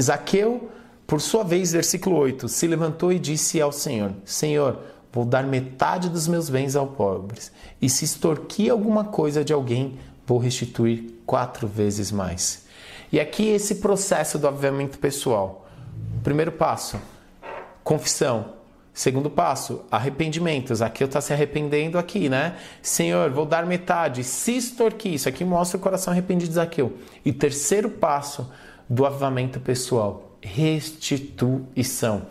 Zaqueu, 0.00 0.68
por 1.06 1.20
sua 1.20 1.44
vez, 1.44 1.72
versículo 1.72 2.16
8, 2.16 2.48
se 2.48 2.66
levantou 2.66 3.12
e 3.12 3.18
disse 3.20 3.60
ao 3.60 3.70
Senhor: 3.70 4.12
Senhor, 4.24 4.80
vou 5.12 5.24
dar 5.24 5.44
metade 5.44 6.08
dos 6.08 6.26
meus 6.26 6.50
bens 6.50 6.74
aos 6.74 6.90
pobres, 6.96 7.52
e 7.80 7.88
se 7.88 8.04
extorquir 8.04 8.72
alguma 8.72 9.04
coisa 9.04 9.44
de 9.44 9.52
alguém, 9.52 10.00
vou 10.26 10.38
restituir 10.38 11.17
quatro 11.28 11.68
vezes 11.68 12.10
mais. 12.10 12.64
E 13.12 13.20
aqui 13.20 13.48
esse 13.48 13.76
processo 13.76 14.38
do 14.38 14.48
avivamento 14.48 14.98
pessoal. 14.98 15.68
Primeiro 16.24 16.50
passo, 16.50 16.98
confissão. 17.84 18.54
Segundo 18.94 19.28
passo, 19.28 19.82
arrependimentos. 19.90 20.80
Aqui 20.80 21.04
eu 21.04 21.06
estou 21.06 21.20
se 21.20 21.32
arrependendo 21.32 21.98
aqui, 21.98 22.30
né? 22.30 22.56
Senhor, 22.82 23.30
vou 23.30 23.44
dar 23.44 23.66
metade. 23.66 24.24
Se 24.24 24.56
extorquir, 24.56 25.12
isso 25.12 25.28
aqui 25.28 25.44
mostra 25.44 25.76
o 25.76 25.80
coração 25.80 26.12
arrependido 26.12 26.48
de 26.48 26.54
Zaqueu. 26.54 26.96
E 27.22 27.30
terceiro 27.30 27.90
passo 27.90 28.50
do 28.88 29.04
avivamento 29.04 29.60
pessoal, 29.60 30.32
restituição. 30.40 32.22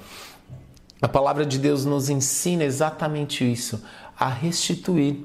A 1.00 1.08
palavra 1.08 1.46
de 1.46 1.60
Deus 1.60 1.86
nos 1.86 2.10
ensina 2.10 2.64
exatamente 2.64 3.50
isso, 3.50 3.82
a 4.20 4.28
restituir. 4.28 5.24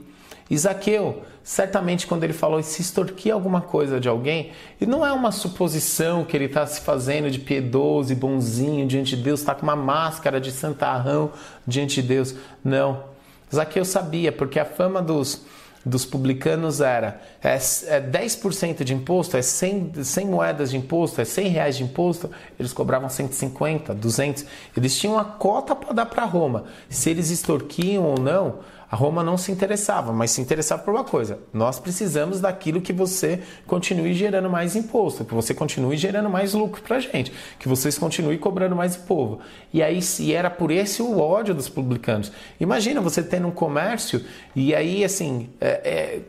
Isaqueu, 0.50 1.24
certamente 1.42 2.06
quando 2.06 2.24
ele 2.24 2.32
falou 2.32 2.62
se 2.62 2.80
extorquir 2.80 3.32
alguma 3.32 3.60
coisa 3.60 3.98
de 3.98 4.08
alguém, 4.08 4.52
e 4.80 4.86
não 4.86 5.04
é 5.04 5.12
uma 5.12 5.32
suposição 5.32 6.24
que 6.24 6.36
ele 6.36 6.44
está 6.44 6.66
se 6.66 6.80
fazendo 6.80 7.30
de 7.30 7.38
piedoso 7.38 8.12
e 8.12 8.16
bonzinho 8.16 8.86
diante 8.86 9.16
de 9.16 9.22
Deus, 9.22 9.40
está 9.40 9.54
com 9.54 9.62
uma 9.62 9.76
máscara 9.76 10.40
de 10.40 10.52
santarrão 10.52 11.32
diante 11.66 12.00
de 12.00 12.08
Deus. 12.08 12.34
Não. 12.62 13.04
Zaqueu 13.52 13.84
sabia, 13.84 14.32
porque 14.32 14.58
a 14.58 14.64
fama 14.64 15.02
dos, 15.02 15.44
dos 15.84 16.04
publicanos 16.04 16.80
era 16.80 17.20
é, 17.42 17.54
é 17.54 18.00
10% 18.00 18.84
de 18.84 18.94
imposto, 18.94 19.36
é 19.36 19.42
100, 19.42 20.04
100 20.04 20.26
moedas 20.26 20.70
de 20.70 20.76
imposto, 20.76 21.20
é 21.20 21.24
100 21.24 21.48
reais 21.48 21.76
de 21.76 21.82
imposto, 21.82 22.30
eles 22.58 22.72
cobravam 22.72 23.08
150, 23.08 23.94
200. 23.94 24.44
Eles 24.76 24.96
tinham 24.96 25.14
uma 25.14 25.24
cota 25.24 25.74
para 25.74 25.92
dar 25.92 26.06
para 26.06 26.24
Roma. 26.24 26.64
Se 26.88 27.10
eles 27.10 27.30
extorquiam 27.30 28.04
ou 28.04 28.18
não, 28.18 28.60
a 28.92 28.94
Roma 28.94 29.24
não 29.24 29.38
se 29.38 29.50
interessava, 29.50 30.12
mas 30.12 30.32
se 30.32 30.42
interessava 30.42 30.82
por 30.82 30.92
uma 30.92 31.02
coisa: 31.02 31.38
nós 31.50 31.80
precisamos 31.80 32.42
daquilo 32.42 32.78
que 32.78 32.92
você 32.92 33.40
continue 33.66 34.12
gerando 34.12 34.50
mais 34.50 34.76
imposto, 34.76 35.24
que 35.24 35.32
você 35.32 35.54
continue 35.54 35.96
gerando 35.96 36.28
mais 36.28 36.52
lucro 36.52 36.82
para 36.82 36.96
a 36.96 37.00
gente, 37.00 37.32
que 37.58 37.66
vocês 37.66 37.96
continuem 37.96 38.36
cobrando 38.36 38.76
mais 38.76 38.94
povo. 38.94 39.40
E 39.72 39.82
aí, 39.82 40.02
se 40.02 40.34
era 40.34 40.50
por 40.50 40.70
esse 40.70 41.00
o 41.00 41.18
ódio 41.18 41.54
dos 41.54 41.70
publicanos. 41.70 42.30
Imagina 42.60 43.00
você 43.00 43.22
tendo 43.22 43.48
um 43.48 43.50
comércio 43.50 44.22
e 44.54 44.74
aí, 44.74 45.02
assim, 45.02 45.48
é, 45.58 45.68
é 45.68 46.20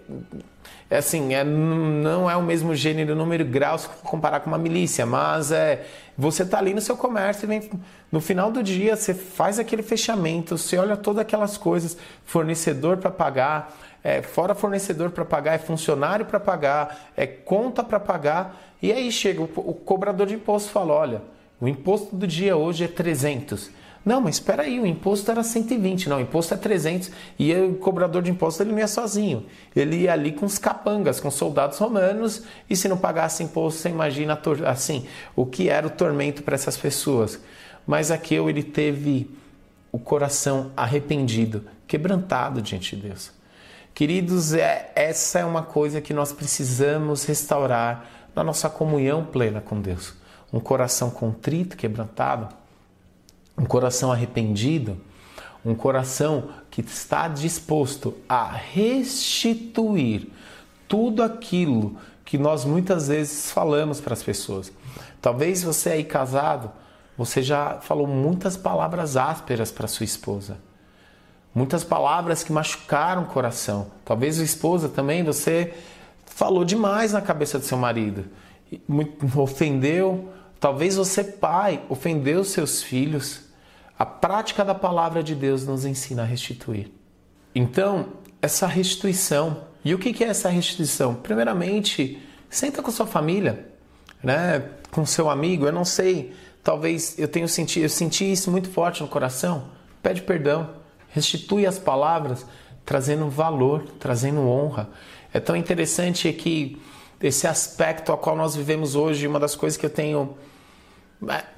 é 0.93 0.97
assim, 0.97 1.33
é, 1.33 1.43
não 1.43 2.29
é 2.29 2.35
o 2.35 2.43
mesmo 2.43 2.75
gênero, 2.75 3.15
número, 3.15 3.43
grau 3.43 3.79
se 3.79 3.89
comparar 4.03 4.41
com 4.41 4.51
uma 4.51 4.59
milícia, 4.59 5.07
mas 5.07 5.51
é, 5.51 5.87
você 6.15 6.43
está 6.43 6.59
ali 6.59 6.71
no 6.71 6.81
seu 6.81 6.95
comércio, 6.95 7.47
vem, 7.47 7.67
no 8.11 8.21
final 8.21 8.51
do 8.51 8.61
dia 8.61 8.95
você 8.95 9.11
faz 9.11 9.57
aquele 9.57 9.81
fechamento, 9.81 10.55
você 10.55 10.77
olha 10.77 10.95
todas 10.95 11.21
aquelas 11.21 11.57
coisas, 11.57 11.97
fornecedor 12.25 12.97
para 12.97 13.09
pagar, 13.09 13.75
é, 14.03 14.21
fora 14.21 14.53
fornecedor 14.53 15.09
para 15.09 15.25
pagar, 15.25 15.55
é 15.55 15.57
funcionário 15.57 16.27
para 16.27 16.39
pagar, 16.39 17.09
é 17.17 17.25
conta 17.25 17.83
para 17.83 17.99
pagar, 17.99 18.55
e 18.79 18.91
aí 18.91 19.11
chega 19.11 19.41
o, 19.41 19.49
o 19.55 19.73
cobrador 19.73 20.27
de 20.27 20.35
imposto 20.35 20.69
fala, 20.69 20.93
olha, 20.93 21.23
o 21.59 21.67
imposto 21.67 22.15
do 22.15 22.27
dia 22.27 22.55
hoje 22.55 22.83
é 22.83 22.87
300 22.87 23.71
não, 24.05 24.19
mas 24.19 24.35
espera 24.35 24.63
aí, 24.63 24.79
o 24.79 24.85
imposto 24.85 25.31
era 25.31 25.41
120, 25.41 26.09
não, 26.09 26.17
o 26.17 26.21
imposto 26.21 26.53
é 26.53 26.57
300 26.57 27.09
e 27.39 27.53
o 27.53 27.75
cobrador 27.75 28.21
de 28.21 28.29
imposto 28.29 28.61
ele 28.61 28.71
não 28.71 28.79
ia 28.79 28.87
sozinho. 28.87 29.45
Ele 29.73 30.01
ia 30.01 30.13
ali 30.13 30.33
com 30.33 30.45
os 30.45 30.57
capangas, 30.57 31.21
com 31.21 31.31
soldados 31.31 31.77
romanos 31.77 32.43
e 32.69 32.75
se 32.75 32.89
não 32.89 32.97
pagasse 32.97 33.43
imposto, 33.43 33.79
você 33.79 33.89
imagina 33.89 34.39
assim, 34.67 35.05
o 35.35 35.45
que 35.45 35.69
era 35.69 35.87
o 35.87 35.89
tormento 35.89 36.43
para 36.43 36.55
essas 36.55 36.75
pessoas. 36.75 37.39
Mas 37.87 38.11
Aqueu 38.11 38.49
ele 38.49 38.63
teve 38.63 39.29
o 39.89 39.97
coração 39.97 40.71
arrependido, 40.75 41.63
quebrantado 41.87 42.61
diante 42.61 42.97
de 42.97 43.03
Deus. 43.07 43.31
Queridos, 43.93 44.53
é, 44.53 44.91
essa 44.95 45.39
é 45.39 45.45
uma 45.45 45.63
coisa 45.63 46.01
que 46.01 46.13
nós 46.13 46.33
precisamos 46.33 47.23
restaurar 47.23 48.09
na 48.35 48.43
nossa 48.43 48.69
comunhão 48.69 49.23
plena 49.23 49.61
com 49.61 49.79
Deus. 49.79 50.13
Um 50.51 50.59
coração 50.59 51.09
contrito, 51.09 51.77
quebrantado, 51.77 52.49
um 53.57 53.65
coração 53.65 54.11
arrependido, 54.11 54.97
um 55.65 55.75
coração 55.75 56.49
que 56.69 56.81
está 56.81 57.27
disposto 57.27 58.15
a 58.27 58.51
restituir 58.51 60.27
tudo 60.87 61.23
aquilo 61.23 61.97
que 62.25 62.37
nós 62.37 62.65
muitas 62.65 63.07
vezes 63.07 63.51
falamos 63.51 64.01
para 64.01 64.13
as 64.13 64.23
pessoas. 64.23 64.71
Talvez 65.21 65.63
você 65.63 65.91
aí 65.91 66.03
casado, 66.03 66.71
você 67.17 67.41
já 67.41 67.79
falou 67.79 68.07
muitas 68.07 68.57
palavras 68.57 69.15
ásperas 69.15 69.71
para 69.71 69.87
sua 69.87 70.03
esposa. 70.03 70.57
Muitas 71.53 71.83
palavras 71.83 72.43
que 72.43 72.51
machucaram 72.51 73.23
o 73.23 73.27
coração. 73.27 73.91
Talvez 74.03 74.39
a 74.39 74.43
esposa 74.43 74.89
também, 74.89 75.23
você 75.23 75.73
falou 76.25 76.65
demais 76.65 77.13
na 77.13 77.21
cabeça 77.21 77.59
do 77.59 77.65
seu 77.65 77.77
marido. 77.77 78.25
Ofendeu. 79.37 80.32
Talvez 80.63 80.95
você, 80.95 81.25
pai, 81.25 81.83
ofendeu 81.89 82.41
seus 82.45 82.81
filhos. 82.81 83.41
A 83.99 84.05
prática 84.05 84.63
da 84.63 84.73
palavra 84.73 85.21
de 85.21 85.35
Deus 85.35 85.65
nos 85.65 85.83
ensina 85.83 86.21
a 86.21 86.25
restituir. 86.25 86.89
Então, 87.53 88.13
essa 88.41 88.65
restituição. 88.65 89.65
E 89.83 89.93
o 89.93 89.99
que 89.99 90.23
é 90.23 90.27
essa 90.27 90.47
restituição? 90.47 91.15
Primeiramente, 91.15 92.17
senta 92.49 92.81
com 92.81 92.89
sua 92.91 93.05
família, 93.05 93.67
né? 94.23 94.69
com 94.89 95.05
seu 95.05 95.29
amigo. 95.29 95.65
Eu 95.65 95.73
não 95.73 95.83
sei, 95.83 96.33
talvez 96.63 97.19
eu 97.19 97.27
tenha 97.27 97.45
sentido, 97.49 97.83
eu 97.83 97.89
senti 97.89 98.31
isso 98.31 98.49
muito 98.49 98.69
forte 98.69 99.01
no 99.01 99.09
coração. 99.09 99.65
Pede 100.01 100.21
perdão, 100.21 100.69
restitui 101.09 101.67
as 101.67 101.77
palavras, 101.77 102.45
trazendo 102.85 103.29
valor, 103.29 103.83
trazendo 103.99 104.39
honra. 104.47 104.89
É 105.33 105.41
tão 105.41 105.57
interessante 105.57 106.31
que 106.31 106.81
esse 107.21 107.47
aspecto 107.47 108.13
ao 108.13 108.17
qual 108.17 108.37
nós 108.37 108.55
vivemos 108.55 108.95
hoje, 108.95 109.27
uma 109.27 109.41
das 109.41 109.57
coisas 109.57 109.75
que 109.75 109.85
eu 109.85 109.89
tenho 109.89 110.37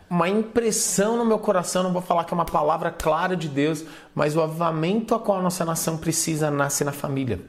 uma 0.09 0.29
impressão 0.29 1.17
no 1.17 1.25
meu 1.25 1.39
coração, 1.39 1.83
não 1.83 1.91
vou 1.91 2.01
falar 2.01 2.23
que 2.23 2.33
é 2.33 2.35
uma 2.35 2.45
palavra 2.45 2.91
clara 2.91 3.35
de 3.35 3.49
Deus, 3.49 3.83
mas 4.13 4.35
o 4.35 4.41
avivamento 4.41 5.15
a 5.15 5.19
qual 5.19 5.39
a 5.39 5.41
nossa 5.41 5.65
nação 5.65 5.97
precisa 5.97 6.51
nasce 6.51 6.83
na 6.83 6.91
família. 6.91 7.41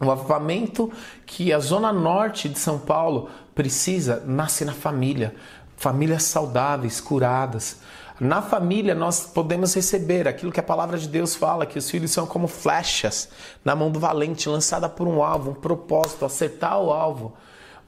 O 0.00 0.10
avivamento 0.10 0.90
que 1.24 1.52
a 1.52 1.60
zona 1.60 1.92
norte 1.92 2.48
de 2.48 2.58
São 2.58 2.78
Paulo 2.78 3.30
precisa 3.54 4.22
nasce 4.26 4.64
na 4.64 4.72
família. 4.72 5.34
Famílias 5.76 6.24
saudáveis, 6.24 7.00
curadas. 7.00 7.78
Na 8.18 8.42
família 8.42 8.94
nós 8.94 9.24
podemos 9.24 9.74
receber 9.74 10.26
aquilo 10.26 10.52
que 10.52 10.60
a 10.60 10.62
palavra 10.62 10.98
de 10.98 11.08
Deus 11.08 11.36
fala, 11.36 11.66
que 11.66 11.78
os 11.78 11.88
filhos 11.88 12.10
são 12.10 12.26
como 12.26 12.48
flechas 12.48 13.28
na 13.64 13.74
mão 13.74 13.90
do 13.90 14.00
valente, 14.00 14.48
lançada 14.48 14.88
por 14.88 15.06
um 15.06 15.22
alvo, 15.22 15.52
um 15.52 15.54
propósito, 15.54 16.24
acertar 16.24 16.80
o 16.80 16.92
alvo. 16.92 17.34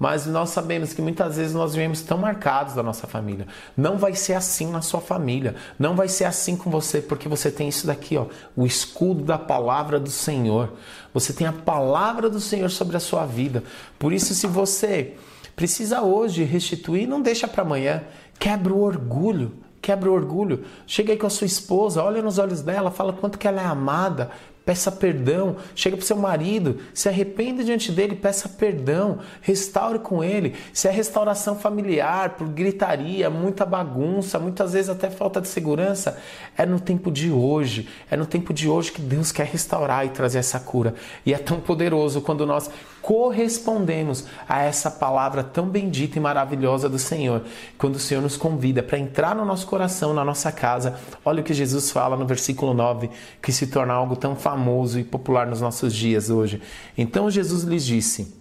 Mas 0.04 0.26
nós 0.26 0.50
sabemos 0.50 0.92
que 0.92 1.00
muitas 1.00 1.38
vezes 1.38 1.54
nós 1.54 1.74
vivemos 1.74 2.02
tão 2.02 2.18
marcados 2.18 2.74
da 2.74 2.82
nossa 2.82 3.06
família. 3.06 3.46
Não 3.74 3.96
vai 3.96 4.14
ser 4.14 4.34
assim 4.34 4.70
na 4.70 4.82
sua 4.82 5.00
família. 5.00 5.54
Não 5.78 5.96
vai 5.96 6.08
ser 6.08 6.26
assim 6.26 6.58
com 6.58 6.70
você, 6.70 7.00
porque 7.00 7.26
você 7.26 7.50
tem 7.50 7.70
isso 7.70 7.86
daqui, 7.86 8.14
ó, 8.18 8.26
o 8.54 8.66
escudo 8.66 9.24
da 9.24 9.38
palavra 9.38 9.98
do 9.98 10.10
Senhor. 10.10 10.74
Você 11.14 11.32
tem 11.32 11.46
a 11.46 11.54
palavra 11.54 12.28
do 12.28 12.38
Senhor 12.38 12.68
sobre 12.68 12.98
a 12.98 13.00
sua 13.00 13.24
vida. 13.24 13.64
Por 13.98 14.12
isso, 14.12 14.34
se 14.34 14.46
você 14.46 15.14
precisa 15.56 16.02
hoje 16.02 16.44
restituir, 16.44 17.08
não 17.08 17.22
deixa 17.22 17.48
para 17.48 17.62
amanhã. 17.62 18.02
Quebra 18.38 18.74
o 18.74 18.82
orgulho 18.82 19.64
quebra 19.80 20.10
o 20.10 20.14
orgulho. 20.14 20.64
Chega 20.86 21.12
aí 21.12 21.18
com 21.18 21.26
a 21.26 21.30
sua 21.30 21.46
esposa, 21.46 22.02
olha 22.02 22.22
nos 22.22 22.38
olhos 22.38 22.62
dela, 22.62 22.90
fala 22.90 23.12
quanto 23.12 23.38
que 23.38 23.46
ela 23.46 23.60
é 23.60 23.66
amada, 23.66 24.30
peça 24.64 24.90
perdão. 24.90 25.56
Chega 25.74 25.96
para 25.96 26.02
o 26.02 26.06
seu 26.06 26.16
marido, 26.16 26.78
se 26.92 27.08
arrependa 27.08 27.62
diante 27.62 27.92
dele, 27.92 28.16
peça 28.16 28.48
perdão, 28.48 29.18
restaure 29.42 29.98
com 29.98 30.24
ele. 30.24 30.54
Se 30.72 30.88
é 30.88 30.90
restauração 30.90 31.56
familiar, 31.56 32.30
por 32.30 32.48
gritaria, 32.48 33.28
muita 33.28 33.66
bagunça, 33.66 34.38
muitas 34.38 34.72
vezes 34.72 34.88
até 34.88 35.10
falta 35.10 35.40
de 35.40 35.48
segurança, 35.48 36.18
é 36.56 36.64
no 36.64 36.80
tempo 36.80 37.10
de 37.10 37.30
hoje. 37.30 37.88
É 38.10 38.16
no 38.16 38.26
tempo 38.26 38.54
de 38.54 38.68
hoje 38.68 38.92
que 38.92 39.02
Deus 39.02 39.30
quer 39.30 39.46
restaurar 39.46 40.06
e 40.06 40.10
trazer 40.10 40.38
essa 40.38 40.58
cura. 40.58 40.94
E 41.26 41.34
é 41.34 41.38
tão 41.38 41.60
poderoso 41.60 42.20
quando 42.20 42.46
nós 42.46 42.70
correspondemos 43.02 44.24
a 44.48 44.62
essa 44.62 44.90
palavra 44.90 45.44
tão 45.44 45.66
bendita 45.66 46.16
e 46.16 46.20
maravilhosa 46.20 46.88
do 46.88 46.98
Senhor. 46.98 47.42
Quando 47.76 47.96
o 47.96 47.98
Senhor 47.98 48.22
nos 48.22 48.36
convida 48.36 48.82
para 48.82 48.98
entrar 48.98 49.34
no 49.34 49.44
nosso 49.44 49.66
coração, 49.66 50.14
na 50.14 50.24
nossa 50.24 50.50
casa, 50.50 50.98
olha 51.22 51.42
o 51.42 51.44
que 51.44 51.52
Jesus 51.52 51.90
fala 51.90 52.16
no 52.16 52.26
versículo 52.26 52.72
9, 52.72 53.10
que 53.42 53.52
se 53.52 53.66
torna 53.66 53.92
algo 53.92 54.16
tão 54.16 54.34
famoso 54.34 54.53
e 55.00 55.04
popular 55.04 55.46
nos 55.46 55.60
nossos 55.60 55.94
dias 55.94 56.30
hoje. 56.30 56.60
Então 56.96 57.30
Jesus 57.30 57.64
lhes 57.64 57.84
disse: 57.84 58.34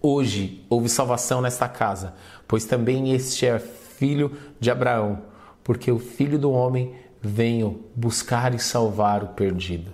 Hoje 0.00 0.64
houve 0.68 0.88
salvação 0.88 1.40
nesta 1.40 1.68
casa, 1.68 2.14
pois 2.46 2.64
também 2.64 3.12
este 3.12 3.46
é 3.46 3.58
filho 3.58 4.32
de 4.60 4.70
Abraão, 4.70 5.22
porque 5.62 5.90
o 5.90 5.98
filho 5.98 6.38
do 6.38 6.50
homem 6.50 6.94
veio 7.22 7.84
buscar 7.96 8.54
e 8.54 8.58
salvar 8.58 9.24
o 9.24 9.28
perdido. 9.28 9.90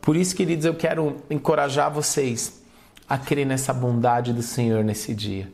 Por 0.00 0.16
isso, 0.16 0.34
queridos, 0.34 0.64
eu 0.64 0.74
quero 0.74 1.16
encorajar 1.30 1.90
vocês 1.90 2.62
a 3.08 3.18
crer 3.18 3.46
nessa 3.46 3.72
bondade 3.72 4.32
do 4.32 4.42
Senhor 4.42 4.84
nesse 4.84 5.14
dia, 5.14 5.52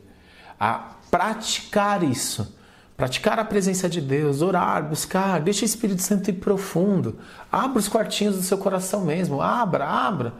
a 0.59 0.95
praticar 1.09 2.03
isso, 2.03 2.57
praticar 2.99 3.39
a 3.39 3.45
presença 3.45 3.87
de 3.87 4.01
Deus, 4.01 4.41
orar, 4.41 4.83
buscar, 4.83 5.39
deixa 5.39 5.61
o 5.61 5.65
Espírito 5.65 6.01
Santo 6.01 6.29
ir 6.29 6.33
profundo, 6.33 7.17
abra 7.49 7.79
os 7.79 7.87
quartinhos 7.87 8.35
do 8.35 8.41
seu 8.41 8.57
coração 8.57 9.05
mesmo, 9.05 9.41
abra, 9.41 9.85
abra, 9.85 10.33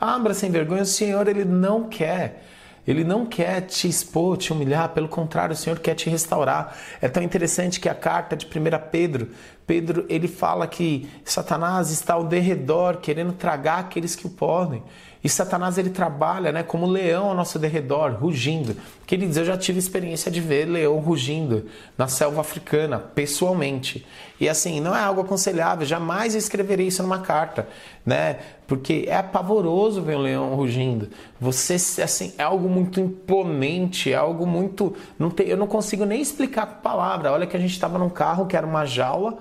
abra 0.00 0.32
sem 0.32 0.50
vergonha. 0.50 0.80
O 0.80 0.86
Senhor 0.86 1.28
ele 1.28 1.44
não 1.44 1.90
quer 1.90 2.42
ele 2.86 3.02
não 3.02 3.26
quer 3.26 3.62
te 3.62 3.88
expor, 3.88 4.36
te 4.36 4.52
humilhar, 4.52 4.90
pelo 4.90 5.08
contrário, 5.08 5.52
o 5.52 5.56
Senhor 5.56 5.80
quer 5.80 5.94
te 5.96 6.08
restaurar. 6.08 6.76
É 7.02 7.08
tão 7.08 7.22
interessante 7.22 7.80
que 7.80 7.88
a 7.88 7.94
carta 7.94 8.36
de 8.36 8.46
1 8.46 8.50
Pedro, 8.92 9.30
Pedro 9.66 10.06
ele 10.08 10.28
fala 10.28 10.68
que 10.68 11.10
Satanás 11.24 11.90
está 11.90 12.14
ao 12.14 12.22
derredor, 12.22 12.98
querendo 12.98 13.32
tragar 13.32 13.80
aqueles 13.80 14.14
que 14.14 14.26
o 14.26 14.30
podem. 14.30 14.84
E 15.26 15.28
Satanás 15.28 15.76
ele 15.76 15.90
trabalha 15.90 16.52
né, 16.52 16.62
como 16.62 16.86
leão 16.86 17.30
ao 17.30 17.34
nosso 17.34 17.58
derredor, 17.58 18.12
rugindo. 18.12 18.76
Queridos, 19.04 19.36
eu 19.36 19.44
já 19.44 19.56
tive 19.56 19.76
experiência 19.76 20.30
de 20.30 20.40
ver 20.40 20.66
leão 20.66 21.00
rugindo 21.00 21.66
na 21.98 22.06
selva 22.06 22.42
africana, 22.42 23.00
pessoalmente. 23.00 24.06
E 24.38 24.48
assim, 24.48 24.80
não 24.80 24.94
é 24.94 25.00
algo 25.00 25.22
aconselhável, 25.22 25.84
jamais 25.84 26.36
escreverei 26.36 26.86
isso 26.86 27.02
numa 27.02 27.18
carta, 27.18 27.66
né? 28.04 28.38
Porque 28.68 29.06
é 29.08 29.20
pavoroso 29.20 30.00
ver 30.00 30.16
um 30.16 30.20
leão 30.20 30.54
rugindo. 30.54 31.08
Você, 31.40 31.74
assim, 31.74 32.32
é 32.38 32.44
algo 32.44 32.68
muito 32.68 33.00
imponente, 33.00 34.12
é 34.12 34.14
algo 34.14 34.46
muito. 34.46 34.94
Não 35.18 35.28
tem, 35.28 35.48
eu 35.48 35.56
não 35.56 35.66
consigo 35.66 36.04
nem 36.04 36.20
explicar 36.20 36.66
com 36.66 36.82
palavra. 36.82 37.32
Olha 37.32 37.48
que 37.48 37.56
a 37.56 37.60
gente 37.60 37.72
estava 37.72 37.98
num 37.98 38.10
carro 38.10 38.46
que 38.46 38.56
era 38.56 38.64
uma 38.64 38.84
jaula 38.84 39.38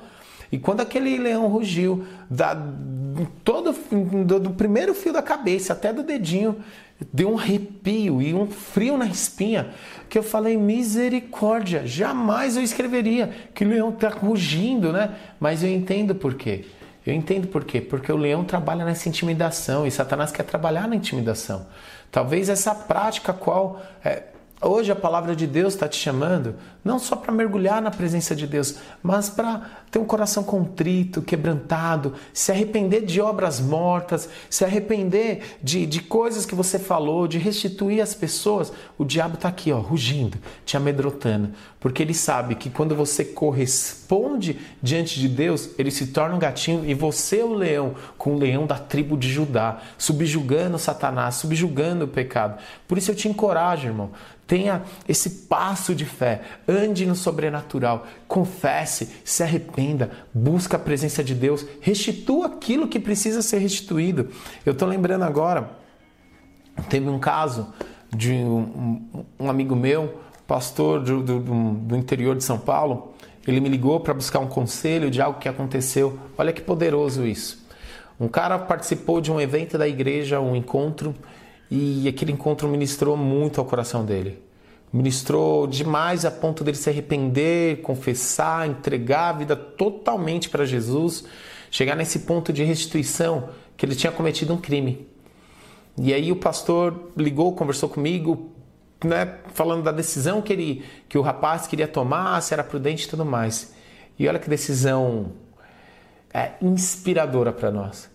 e 0.52 0.58
quando 0.58 0.82
aquele 0.82 1.18
leão 1.18 1.48
rugiu, 1.48 2.06
da, 2.30 2.54
todo 3.44 3.74
do, 4.26 4.40
do 4.40 4.50
primeiro 4.52 4.94
fio 4.94 5.14
da 5.14 5.22
cabeça 5.22 5.74
até 5.74 5.94
do 5.94 6.04
dedinho, 6.04 6.58
deu 7.14 7.34
um 7.34 7.38
arrepio 7.38 8.22
e 8.22 8.34
um 8.34 8.48
frio 8.48 8.98
na 8.98 9.06
espinha, 9.06 9.70
que 10.10 10.18
eu 10.18 10.24
falei, 10.24 10.58
misericórdia, 10.58 11.86
jamais 11.86 12.58
eu 12.58 12.64
escreveria 12.64 13.30
que 13.54 13.64
o 13.64 13.70
leão 13.70 13.90
está 13.90 14.10
rugindo, 14.10 14.92
né? 14.92 15.16
Mas 15.40 15.64
eu 15.64 15.70
entendo 15.70 16.16
por 16.16 16.36
quê. 16.36 16.66
Eu 17.06 17.14
entendo 17.14 17.48
por 17.48 17.64
quê. 17.64 17.80
Porque 17.80 18.12
o 18.12 18.18
leão 18.18 18.44
trabalha 18.44 18.84
nessa 18.84 19.08
intimidação 19.08 19.86
e 19.86 19.92
Satanás 19.92 20.32
quer 20.32 20.44
trabalhar 20.44 20.88
na 20.88 20.96
intimidação. 20.96 21.68
Talvez 22.12 22.50
essa 22.50 22.74
prática 22.74 23.34
qual 23.34 23.82
é, 24.04 24.24
Hoje 24.68 24.92
a 24.92 24.96
palavra 24.96 25.36
de 25.36 25.46
Deus 25.46 25.76
está 25.76 25.88
te 25.88 25.96
chamando 25.96 26.56
não 26.84 26.98
só 26.98 27.16
para 27.16 27.32
mergulhar 27.32 27.80
na 27.84 27.92
presença 27.92 28.36
de 28.36 28.48
Deus, 28.48 28.78
mas 29.02 29.30
para 29.30 29.62
ter 29.92 30.00
um 30.00 30.06
coração 30.06 30.44
contrito, 30.44 31.22
quebrantado, 31.22 32.14
se 32.34 32.52
arrepender 32.52 33.06
de 33.06 33.22
obras 33.22 33.60
mortas, 33.60 34.28
se 34.50 34.66
arrepender 34.66 35.58
de, 35.62 35.86
de 35.86 36.02
coisas 36.02 36.48
que 36.48 36.56
você 36.56 36.80
falou, 36.80 37.28
de 37.28 37.38
restituir 37.38 38.02
as 38.02 38.16
pessoas. 38.16 38.74
O 38.98 39.06
diabo 39.06 39.36
está 39.36 39.50
aqui, 39.50 39.72
ó, 39.72 39.80
rugindo, 39.80 40.40
te 40.66 40.76
amedrontando, 40.76 41.52
porque 41.86 42.02
ele 42.02 42.16
sabe 42.16 42.56
que 42.56 42.68
quando 42.68 42.96
você 42.96 43.24
corresponde 43.24 44.60
diante 44.82 45.20
de 45.20 45.30
Deus, 45.30 45.70
ele 45.78 45.92
se 45.92 46.08
torna 46.08 46.36
um 46.36 46.40
gatinho 46.40 46.84
e 46.84 46.96
você 46.96 47.42
é 47.42 47.46
o 47.46 47.54
leão, 47.54 47.94
com 48.18 48.34
o 48.34 48.40
leão 48.40 48.66
da 48.66 48.80
tribo 48.80 49.16
de 49.16 49.32
Judá, 49.32 49.80
subjugando 49.96 50.80
Satanás, 50.80 51.36
subjugando 51.36 52.06
o 52.06 52.08
pecado. 52.08 52.60
Por 52.88 52.98
isso 52.98 53.12
eu 53.12 53.16
te 53.16 53.28
encorajo, 53.28 53.86
irmão. 53.86 54.10
Tenha 54.48 54.82
esse 55.08 55.30
passo 55.48 55.94
de 55.94 56.06
fé, 56.06 56.42
ande 56.68 57.06
no 57.06 57.14
sobrenatural, 57.16 58.08
confesse, 58.28 59.18
se 59.24 59.44
arrependa, 59.44 60.10
busca 60.34 60.78
a 60.78 60.80
presença 60.80 61.24
de 61.24 61.36
Deus, 61.36 61.68
restitua 61.82 62.48
aquilo 62.48 62.88
que 62.88 63.00
precisa 63.00 63.44
ser 63.44 63.60
restituído. 63.60 64.30
Eu 64.66 64.74
estou 64.74 64.88
lembrando 64.88 65.22
agora, 65.22 65.70
teve 66.90 67.08
um 67.08 67.20
caso 67.20 67.72
de 68.12 68.32
um, 68.32 69.26
um 69.40 69.50
amigo 69.52 69.76
meu, 69.76 70.25
pastor 70.48 71.02
do, 71.02 71.22
do, 71.22 71.40
do 71.40 71.96
interior 71.96 72.36
de 72.36 72.44
São 72.44 72.58
Paulo, 72.58 73.14
ele 73.48 73.60
me 73.60 73.70
ligou 73.70 74.00
para 74.00 74.14
buscar 74.14 74.40
um 74.40 74.48
conselho 74.48 75.12
de 75.12 75.22
algo 75.22 75.40
que 75.40 75.48
aconteceu. 75.48 76.20
Olha 76.38 76.52
que 76.52 76.62
poderoso 76.62 77.26
isso. 77.26 77.66
Um 78.20 78.28
cara 78.28 78.58
participou 78.58 79.20
de 79.20 79.32
um 79.32 79.40
evento 79.40 79.78
da 79.78 79.88
igreja, 79.88 80.40
um 80.40 80.56
encontro, 80.56 81.14
e 81.70 82.08
aquele 82.08 82.32
encontro 82.32 82.68
ministrou 82.68 83.18
muito 83.18 83.60
ao 83.60 83.66
coração 83.66 84.06
dele. 84.06 84.42
Ministrou 84.92 85.68
demais 85.68 86.24
a 86.24 86.32
ponto 86.32 86.64
dele 86.64 86.78
se 86.78 86.90
arrepender, 86.90 87.82
confessar, 87.82 88.68
entregar 88.68 89.30
a 89.30 89.34
vida 89.34 89.56
totalmente 89.56 90.50
para 90.50 90.66
Jesus, 90.66 91.26
chegar 91.70 91.96
nesse 91.96 92.20
ponto 92.20 92.54
de 92.54 92.64
restituição 92.64 93.50
que 93.76 93.86
ele 93.86 93.96
tinha 93.96 94.12
cometido 94.12 94.54
um 94.54 94.58
crime. 94.58 95.06
E 95.98 96.14
aí 96.14 96.32
o 96.32 96.36
pastor 96.36 97.12
ligou, 97.18 97.54
conversou 97.54 97.90
comigo, 97.90 98.55
né, 99.06 99.38
falando 99.54 99.84
da 99.84 99.92
decisão 99.92 100.42
que 100.42 100.52
ele, 100.52 100.86
que 101.08 101.18
o 101.18 101.22
rapaz 101.22 101.68
queria 101.68 101.88
tomar, 101.88 102.42
se 102.42 102.54
era 102.54 102.64
prudente 102.64 103.06
e 103.06 103.10
tudo 103.10 103.26
mais. 103.26 103.74
E 104.18 104.28
olha 104.28 104.40
que 104.40 104.50
decisão 104.50 105.32
é, 106.34 106.54
inspiradora 106.62 107.52
para 107.52 107.72
nós. 107.72 108.10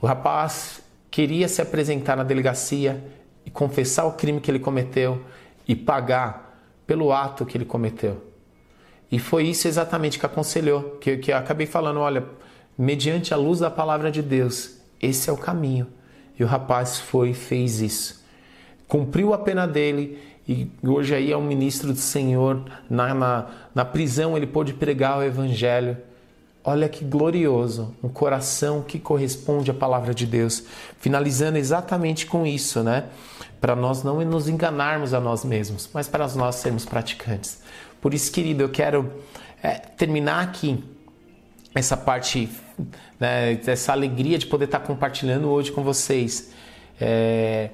O 0.00 0.06
rapaz 0.06 0.82
queria 1.10 1.48
se 1.48 1.62
apresentar 1.62 2.16
na 2.16 2.24
delegacia 2.24 3.02
e 3.44 3.50
confessar 3.50 4.04
o 4.04 4.12
crime 4.12 4.40
que 4.40 4.50
ele 4.50 4.58
cometeu 4.58 5.24
e 5.66 5.74
pagar 5.74 6.60
pelo 6.86 7.12
ato 7.12 7.46
que 7.46 7.56
ele 7.56 7.64
cometeu. 7.64 8.22
E 9.10 9.18
foi 9.18 9.44
isso 9.44 9.68
exatamente 9.68 10.18
que 10.18 10.26
aconselhou, 10.26 10.98
que, 11.00 11.16
que 11.16 11.32
eu 11.32 11.36
acabei 11.36 11.66
falando, 11.66 12.00
olha, 12.00 12.24
mediante 12.76 13.32
a 13.32 13.36
luz 13.36 13.60
da 13.60 13.70
palavra 13.70 14.10
de 14.10 14.20
Deus, 14.20 14.76
esse 15.00 15.30
é 15.30 15.32
o 15.32 15.36
caminho. 15.36 15.86
E 16.38 16.44
o 16.44 16.46
rapaz 16.46 16.98
foi 16.98 17.32
fez 17.32 17.80
isso. 17.80 18.25
Cumpriu 18.88 19.34
a 19.34 19.38
pena 19.38 19.66
dele 19.66 20.18
e 20.48 20.70
hoje 20.82 21.14
aí 21.14 21.32
é 21.32 21.36
um 21.36 21.44
ministro 21.44 21.92
do 21.92 21.98
Senhor. 21.98 22.62
Na, 22.88 23.12
na, 23.12 23.46
na 23.74 23.84
prisão 23.84 24.36
ele 24.36 24.46
pôde 24.46 24.72
pregar 24.72 25.18
o 25.18 25.22
evangelho. 25.22 25.96
Olha 26.62 26.88
que 26.88 27.04
glorioso, 27.04 27.94
um 28.02 28.08
coração 28.08 28.82
que 28.82 28.98
corresponde 28.98 29.70
à 29.70 29.74
palavra 29.74 30.12
de 30.12 30.26
Deus. 30.26 30.64
Finalizando 30.98 31.58
exatamente 31.58 32.26
com 32.26 32.44
isso, 32.44 32.82
né? 32.82 33.04
Para 33.60 33.76
nós 33.76 34.02
não 34.02 34.24
nos 34.24 34.48
enganarmos 34.48 35.14
a 35.14 35.20
nós 35.20 35.44
mesmos, 35.44 35.88
mas 35.92 36.08
para 36.08 36.26
nós 36.28 36.56
sermos 36.56 36.84
praticantes. 36.84 37.60
Por 38.00 38.12
isso, 38.12 38.30
querido, 38.32 38.64
eu 38.64 38.68
quero 38.68 39.12
é, 39.62 39.74
terminar 39.74 40.42
aqui 40.42 40.82
essa 41.74 41.96
parte, 41.96 42.48
né, 43.18 43.60
essa 43.66 43.92
alegria 43.92 44.38
de 44.38 44.46
poder 44.46 44.64
estar 44.64 44.80
compartilhando 44.80 45.48
hoje 45.48 45.70
com 45.70 45.82
vocês 45.84 46.50
é, 47.00 47.70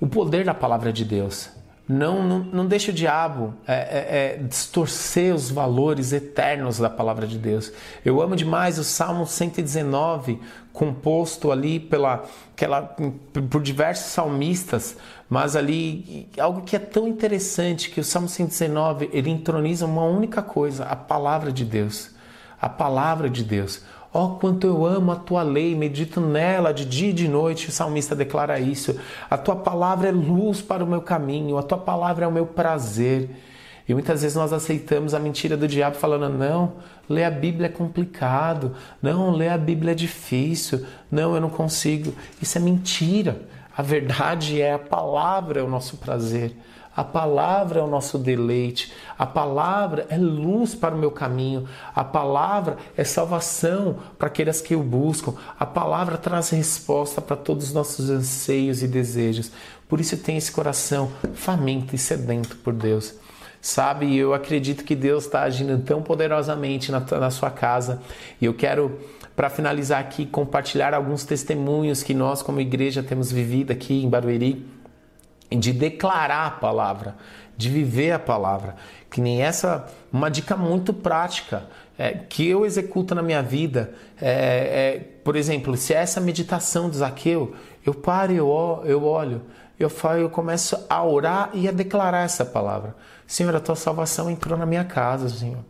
o 0.00 0.06
poder 0.06 0.44
da 0.44 0.54
palavra 0.54 0.92
de 0.92 1.04
Deus. 1.04 1.50
Não, 1.88 2.22
não, 2.22 2.40
não 2.40 2.66
deixe 2.66 2.90
o 2.90 2.92
diabo 2.92 3.54
é, 3.66 3.72
é, 3.72 4.34
é, 4.34 4.42
distorcer 4.42 5.34
os 5.34 5.50
valores 5.50 6.12
eternos 6.12 6.78
da 6.78 6.90
palavra 6.90 7.26
de 7.26 7.38
Deus. 7.38 7.72
Eu 8.04 8.20
amo 8.20 8.36
demais 8.36 8.78
o 8.78 8.84
Salmo 8.84 9.26
119, 9.26 10.38
composto 10.70 11.50
ali 11.50 11.80
pela, 11.80 12.24
aquela, 12.54 12.82
por 12.82 13.62
diversos 13.62 14.12
salmistas, 14.12 14.98
mas 15.30 15.56
ali 15.56 16.28
algo 16.38 16.60
que 16.60 16.76
é 16.76 16.78
tão 16.78 17.08
interessante 17.08 17.88
que 17.88 18.00
o 18.00 18.04
Salmo 18.04 18.28
119 18.28 19.08
ele 19.10 19.30
entroniza 19.30 19.86
uma 19.86 20.04
única 20.04 20.42
coisa, 20.42 20.84
a 20.84 20.94
palavra 20.94 21.50
de 21.50 21.64
Deus. 21.64 22.10
A 22.60 22.68
palavra 22.68 23.30
de 23.30 23.42
Deus. 23.42 23.82
Oh, 24.20 24.30
quanto 24.30 24.66
eu 24.66 24.84
amo 24.84 25.12
a 25.12 25.16
tua 25.16 25.44
lei, 25.44 25.76
medito 25.76 26.20
nela 26.20 26.74
de 26.74 26.84
dia 26.84 27.10
e 27.10 27.12
de 27.12 27.28
noite. 27.28 27.68
O 27.68 27.70
salmista 27.70 28.16
declara 28.16 28.58
isso. 28.58 28.98
A 29.30 29.38
tua 29.38 29.54
palavra 29.54 30.08
é 30.08 30.10
luz 30.10 30.60
para 30.60 30.82
o 30.82 30.86
meu 30.88 31.00
caminho, 31.00 31.56
a 31.56 31.62
tua 31.62 31.78
palavra 31.78 32.24
é 32.24 32.28
o 32.28 32.32
meu 32.32 32.44
prazer. 32.44 33.30
E 33.88 33.94
muitas 33.94 34.22
vezes 34.22 34.36
nós 34.36 34.52
aceitamos 34.52 35.14
a 35.14 35.20
mentira 35.20 35.56
do 35.56 35.68
diabo 35.68 35.94
falando: 35.94 36.36
não, 36.36 36.72
ler 37.08 37.22
a 37.22 37.30
Bíblia 37.30 37.66
é 37.66 37.70
complicado, 37.70 38.74
não, 39.00 39.30
ler 39.30 39.50
a 39.50 39.58
Bíblia 39.58 39.92
é 39.92 39.94
difícil, 39.94 40.84
não, 41.08 41.36
eu 41.36 41.40
não 41.40 41.48
consigo. 41.48 42.12
Isso 42.42 42.58
é 42.58 42.60
mentira. 42.60 43.42
A 43.76 43.82
verdade 43.82 44.60
é 44.60 44.72
a 44.72 44.80
palavra 44.80 45.60
é 45.60 45.62
o 45.62 45.70
nosso 45.70 45.96
prazer. 45.96 46.56
A 46.98 47.04
palavra 47.04 47.78
é 47.78 47.82
o 47.84 47.86
nosso 47.86 48.18
deleite, 48.18 48.92
a 49.16 49.24
palavra 49.24 50.04
é 50.10 50.18
luz 50.18 50.74
para 50.74 50.96
o 50.96 50.98
meu 50.98 51.12
caminho, 51.12 51.68
a 51.94 52.02
palavra 52.02 52.76
é 52.96 53.04
salvação 53.04 54.00
para 54.18 54.26
aqueles 54.26 54.60
que 54.60 54.74
o 54.74 54.82
buscam, 54.82 55.32
a 55.60 55.64
palavra 55.64 56.18
traz 56.18 56.50
resposta 56.50 57.20
para 57.20 57.36
todos 57.36 57.66
os 57.66 57.72
nossos 57.72 58.10
anseios 58.10 58.82
e 58.82 58.88
desejos. 58.88 59.52
Por 59.88 60.00
isso 60.00 60.16
tem 60.16 60.36
esse 60.36 60.50
coração 60.50 61.08
faminto 61.34 61.94
e 61.94 61.98
sedento 61.98 62.56
por 62.56 62.72
Deus. 62.72 63.14
Sabe, 63.60 64.16
eu 64.16 64.34
acredito 64.34 64.82
que 64.82 64.96
Deus 64.96 65.26
está 65.26 65.42
agindo 65.42 65.80
tão 65.84 66.02
poderosamente 66.02 66.90
na, 66.90 66.98
na 66.98 67.30
sua 67.30 67.52
casa. 67.52 68.02
E 68.40 68.46
eu 68.46 68.54
quero 68.54 68.98
para 69.36 69.48
finalizar 69.48 70.00
aqui, 70.00 70.26
compartilhar 70.26 70.94
alguns 70.94 71.24
testemunhos 71.24 72.02
que 72.02 72.12
nós, 72.12 72.42
como 72.42 72.60
igreja, 72.60 73.04
temos 73.04 73.30
vivido 73.30 73.70
aqui 73.70 74.02
em 74.02 74.08
Barueri 74.08 74.77
de 75.50 75.72
declarar 75.72 76.46
a 76.46 76.50
palavra, 76.50 77.16
de 77.56 77.68
viver 77.68 78.12
a 78.12 78.18
palavra. 78.18 78.76
Que 79.10 79.20
nem 79.20 79.42
essa, 79.42 79.86
uma 80.12 80.30
dica 80.30 80.56
muito 80.56 80.92
prática 80.92 81.64
é, 81.98 82.12
que 82.12 82.48
eu 82.48 82.64
executo 82.64 83.14
na 83.14 83.22
minha 83.22 83.42
vida. 83.42 83.92
É, 84.20 84.30
é, 84.30 85.04
por 85.24 85.36
exemplo, 85.36 85.76
se 85.76 85.94
é 85.94 85.98
essa 85.98 86.20
meditação 86.20 86.88
de 86.88 86.98
Zaqueu, 86.98 87.54
eu 87.84 87.94
paro, 87.94 88.32
eu, 88.32 88.82
eu 88.84 89.04
olho, 89.04 89.42
eu 89.78 89.88
falo, 89.88 90.18
eu 90.18 90.30
começo 90.30 90.78
a 90.88 91.04
orar 91.04 91.50
e 91.54 91.68
a 91.68 91.72
declarar 91.72 92.24
essa 92.24 92.44
palavra. 92.44 92.94
Senhor, 93.26 93.54
a 93.54 93.60
tua 93.60 93.76
salvação 93.76 94.30
entrou 94.30 94.58
na 94.58 94.66
minha 94.66 94.84
casa, 94.84 95.28
Senhor. 95.28 95.64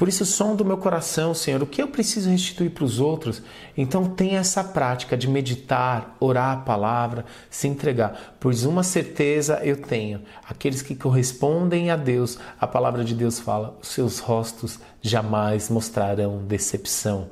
Por 0.00 0.08
isso, 0.08 0.24
som 0.24 0.56
do 0.56 0.64
meu 0.64 0.78
coração, 0.78 1.34
Senhor, 1.34 1.62
o 1.62 1.66
que 1.66 1.82
eu 1.82 1.86
preciso 1.86 2.30
restituir 2.30 2.70
para 2.70 2.84
os 2.84 2.98
outros? 2.98 3.42
Então, 3.76 4.06
tenha 4.06 4.38
essa 4.38 4.64
prática 4.64 5.14
de 5.14 5.28
meditar, 5.28 6.16
orar 6.18 6.56
a 6.56 6.60
palavra, 6.62 7.26
se 7.50 7.68
entregar. 7.68 8.34
Pois 8.40 8.64
uma 8.64 8.82
certeza 8.82 9.60
eu 9.62 9.76
tenho: 9.76 10.22
aqueles 10.48 10.80
que 10.80 10.94
correspondem 10.94 11.90
a 11.90 11.96
Deus, 11.96 12.38
a 12.58 12.66
palavra 12.66 13.04
de 13.04 13.14
Deus 13.14 13.40
fala, 13.40 13.76
os 13.82 13.88
seus 13.88 14.20
rostos 14.20 14.80
jamais 15.02 15.68
mostrarão 15.68 16.46
decepção. 16.46 17.28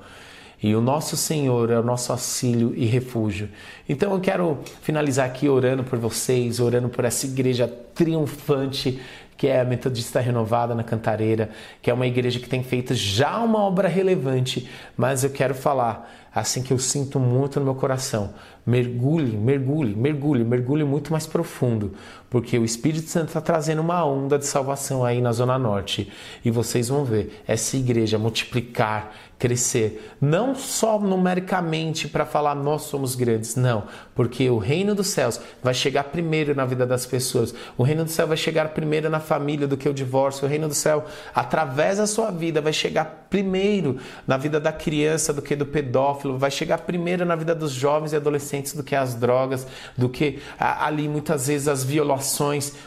E 0.62 0.74
o 0.74 0.80
nosso 0.82 1.16
Senhor 1.16 1.70
é 1.70 1.78
o 1.78 1.84
nosso 1.84 2.12
auxílio 2.12 2.74
e 2.76 2.84
refúgio. 2.84 3.48
Então 3.88 4.12
eu 4.12 4.20
quero 4.20 4.58
finalizar 4.82 5.24
aqui 5.24 5.48
orando 5.48 5.84
por 5.84 5.98
vocês, 5.98 6.60
orando 6.60 6.90
por 6.90 7.06
essa 7.06 7.24
igreja 7.24 7.66
triunfante 7.94 9.00
que 9.38 9.46
é 9.46 9.60
a 9.60 9.64
Metodista 9.64 10.18
Renovada 10.18 10.74
na 10.74 10.82
Cantareira, 10.82 11.48
que 11.80 11.88
é 11.88 11.94
uma 11.94 12.08
igreja 12.08 12.40
que 12.40 12.48
tem 12.48 12.64
feito 12.64 12.92
já 12.92 13.38
uma 13.38 13.60
obra 13.60 13.86
relevante, 13.86 14.68
mas 14.96 15.22
eu 15.22 15.30
quero 15.30 15.54
falar 15.54 16.10
assim 16.34 16.60
que 16.60 16.72
eu 16.72 16.78
sinto 16.78 17.20
muito 17.20 17.60
no 17.60 17.64
meu 17.64 17.76
coração. 17.76 18.34
Mergulhe, 18.66 19.36
mergulhe, 19.36 19.94
mergulhe, 19.94 20.44
mergulhe 20.44 20.84
muito 20.84 21.12
mais 21.12 21.24
profundo, 21.24 21.94
porque 22.30 22.58
o 22.58 22.64
Espírito 22.64 23.08
Santo 23.08 23.28
está 23.28 23.40
trazendo 23.40 23.80
uma 23.80 24.04
onda 24.04 24.38
de 24.38 24.46
salvação 24.46 25.04
aí 25.04 25.20
na 25.20 25.32
Zona 25.32 25.58
Norte 25.58 26.12
e 26.44 26.50
vocês 26.50 26.88
vão 26.88 27.04
ver 27.04 27.42
essa 27.46 27.76
igreja 27.76 28.18
multiplicar 28.18 29.12
crescer, 29.38 30.14
não 30.20 30.52
só 30.52 30.98
numericamente 30.98 32.08
para 32.08 32.26
falar 32.26 32.56
nós 32.56 32.82
somos 32.82 33.14
grandes, 33.14 33.54
não, 33.54 33.84
porque 34.12 34.50
o 34.50 34.58
reino 34.58 34.96
dos 34.96 35.06
céus 35.06 35.40
vai 35.62 35.72
chegar 35.72 36.04
primeiro 36.04 36.56
na 36.56 36.64
vida 36.64 36.84
das 36.84 37.06
pessoas. 37.06 37.54
O 37.76 37.84
reino 37.84 38.04
do 38.04 38.10
céu 38.10 38.26
vai 38.26 38.36
chegar 38.36 38.70
primeiro 38.70 39.08
na 39.08 39.20
família 39.20 39.68
do 39.68 39.76
que 39.76 39.88
o 39.88 39.94
divórcio. 39.94 40.44
O 40.44 40.50
reino 40.50 40.66
do 40.66 40.74
céu, 40.74 41.04
através 41.32 41.98
da 41.98 42.06
sua 42.06 42.32
vida, 42.32 42.60
vai 42.60 42.72
chegar 42.72 43.28
primeiro 43.30 43.98
na 44.26 44.36
vida 44.36 44.58
da 44.58 44.72
criança 44.72 45.32
do 45.32 45.40
que 45.40 45.54
do 45.54 45.66
pedófilo, 45.66 46.36
vai 46.36 46.50
chegar 46.50 46.78
primeiro 46.78 47.24
na 47.24 47.36
vida 47.36 47.54
dos 47.54 47.70
jovens 47.70 48.12
e 48.12 48.16
adolescentes 48.16 48.72
do 48.72 48.82
que 48.82 48.96
as 48.96 49.14
drogas, 49.14 49.66
do 49.96 50.08
que 50.08 50.40
ali 50.58 51.08
muitas 51.08 51.46
vezes 51.46 51.68
as 51.68 51.84
violações 51.84 52.17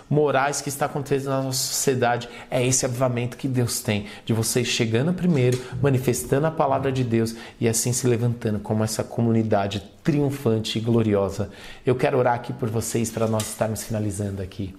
morais 0.10 0.62
que 0.62 0.70
está 0.70 0.86
acontecendo 0.86 1.30
na 1.30 1.42
nossa 1.44 1.60
sociedade. 1.60 2.28
É 2.50 2.66
esse 2.66 2.86
avivamento 2.86 3.38
que 3.38 3.48
Deus 3.48 3.80
tem 3.82 4.08
de 4.26 4.34
vocês 4.34 4.68
chegando 4.68 5.14
primeiro, 5.14 5.62
manifestando 5.82 6.48
a 6.48 6.52
palavra 6.52 6.92
de 6.92 7.04
Deus 7.04 7.36
e 7.60 7.68
assim 7.68 7.94
se 7.94 8.08
levantando 8.08 8.60
como 8.60 8.84
essa 8.84 9.04
comunidade 9.04 9.84
triunfante 10.04 10.78
e 10.78 10.82
gloriosa. 10.82 11.50
Eu 11.86 11.96
quero 11.96 12.18
orar 12.18 12.36
aqui 12.36 12.54
por 12.54 12.70
vocês 12.70 13.10
para 13.10 13.28
nós 13.28 13.48
estarmos 13.48 13.84
finalizando 13.84 14.42
aqui. 14.42 14.76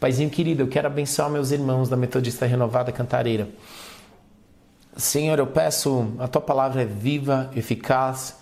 Paizinho 0.00 0.30
querido, 0.30 0.62
eu 0.62 0.68
quero 0.68 0.86
abençoar 0.86 1.30
meus 1.30 1.50
irmãos 1.50 1.88
da 1.88 1.96
Metodista 1.96 2.46
Renovada 2.46 2.92
Cantareira. 2.92 3.48
Senhor, 4.96 5.38
eu 5.38 5.46
peço, 5.46 6.12
a 6.18 6.28
tua 6.28 6.42
palavra 6.42 6.82
é 6.82 6.84
viva, 6.84 7.50
eficaz. 7.56 8.36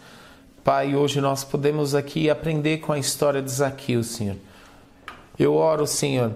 Pai, 0.62 0.94
hoje 0.94 1.20
nós 1.20 1.42
podemos 1.44 1.94
aqui 1.94 2.28
aprender 2.28 2.78
com 2.78 2.92
a 2.92 2.98
história 2.98 3.40
de 3.40 3.50
Zaqueu, 3.50 4.04
Senhor. 4.04 4.36
Eu 5.38 5.54
oro, 5.54 5.86
Senhor, 5.86 6.32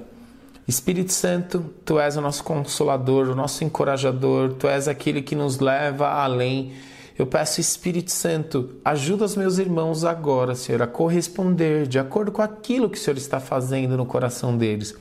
Espírito 0.67 1.13
Santo, 1.13 1.65
tu 1.85 1.99
és 1.99 2.17
o 2.17 2.21
nosso 2.21 2.43
consolador, 2.43 3.29
o 3.29 3.35
nosso 3.35 3.63
encorajador, 3.63 4.55
tu 4.55 4.67
és 4.67 4.89
aquele 4.89 5.23
que 5.23 5.35
nos 5.35 5.59
leva 5.59 6.09
além. 6.09 6.73
Eu 7.19 7.27
peço, 7.27 7.61
Espírito 7.61 8.11
Santo, 8.11 8.71
ajuda 8.85 9.25
os 9.25 9.37
meus 9.37 9.59
irmãos 9.59 10.05
agora, 10.05 10.55
Senhor, 10.55 10.83
a 10.83 10.87
corresponder 10.87 11.87
de 11.87 11.99
acordo 11.99 12.33
com 12.33 12.43
aquilo 12.43 12.91
que 12.91 12.99
o 12.99 13.01
Senhor 13.01 13.17
está 13.17 13.39
fazendo 13.39 13.97
no 13.97 14.05
coração 14.05 14.57
deles. 14.57 14.95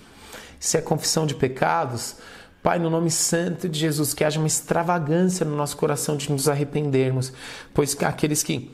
Se 0.60 0.78
é 0.78 0.82
confissão 0.82 1.26
de 1.26 1.36
pecados, 1.36 2.18
Pai, 2.66 2.80
no 2.80 2.90
nome 2.90 3.12
santo 3.12 3.70
de 3.70 3.78
Jesus, 3.78 4.16
que 4.16 4.24
haja 4.24 4.40
uma 4.40 4.48
extravagância 4.48 5.46
no 5.46 5.56
nosso 5.56 5.78
coração 5.78 6.18
de 6.18 6.32
nos 6.32 6.50
arrependermos, 6.50 7.32
pois 7.72 7.96
aqueles 8.02 8.42
que 8.42 8.72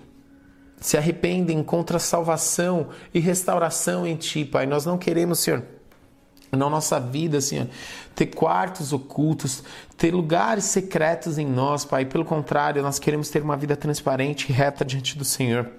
se 0.82 0.98
arrependem 0.98 1.60
encontram 1.60 2.00
salvação 2.00 2.90
e 3.14 3.20
restauração 3.20 4.06
em 4.06 4.18
Ti, 4.18 4.44
Pai. 4.44 4.66
Nós 4.66 4.86
não 4.86 4.98
queremos, 4.98 5.40
Senhor 5.40 5.64
na 6.52 6.70
nossa 6.70 7.00
vida, 7.00 7.40
Senhor, 7.40 7.68
ter 8.14 8.28
quartos 8.28 8.92
ocultos, 8.92 9.64
ter 9.98 10.14
lugares 10.14 10.66
secretos 10.66 11.38
em 11.38 11.48
nós, 11.48 11.86
Pai. 11.86 12.06
Pelo 12.06 12.26
contrário, 12.26 12.82
nós 12.82 13.00
queremos 13.00 13.30
ter 13.30 13.42
uma 13.42 13.56
vida 13.56 13.76
transparente 13.76 14.50
e 14.50 14.52
reta 14.52 14.84
diante 14.84 15.18
do 15.18 15.24
Senhor. 15.24 15.70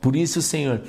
Por 0.00 0.16
isso, 0.16 0.42
Senhor, 0.42 0.82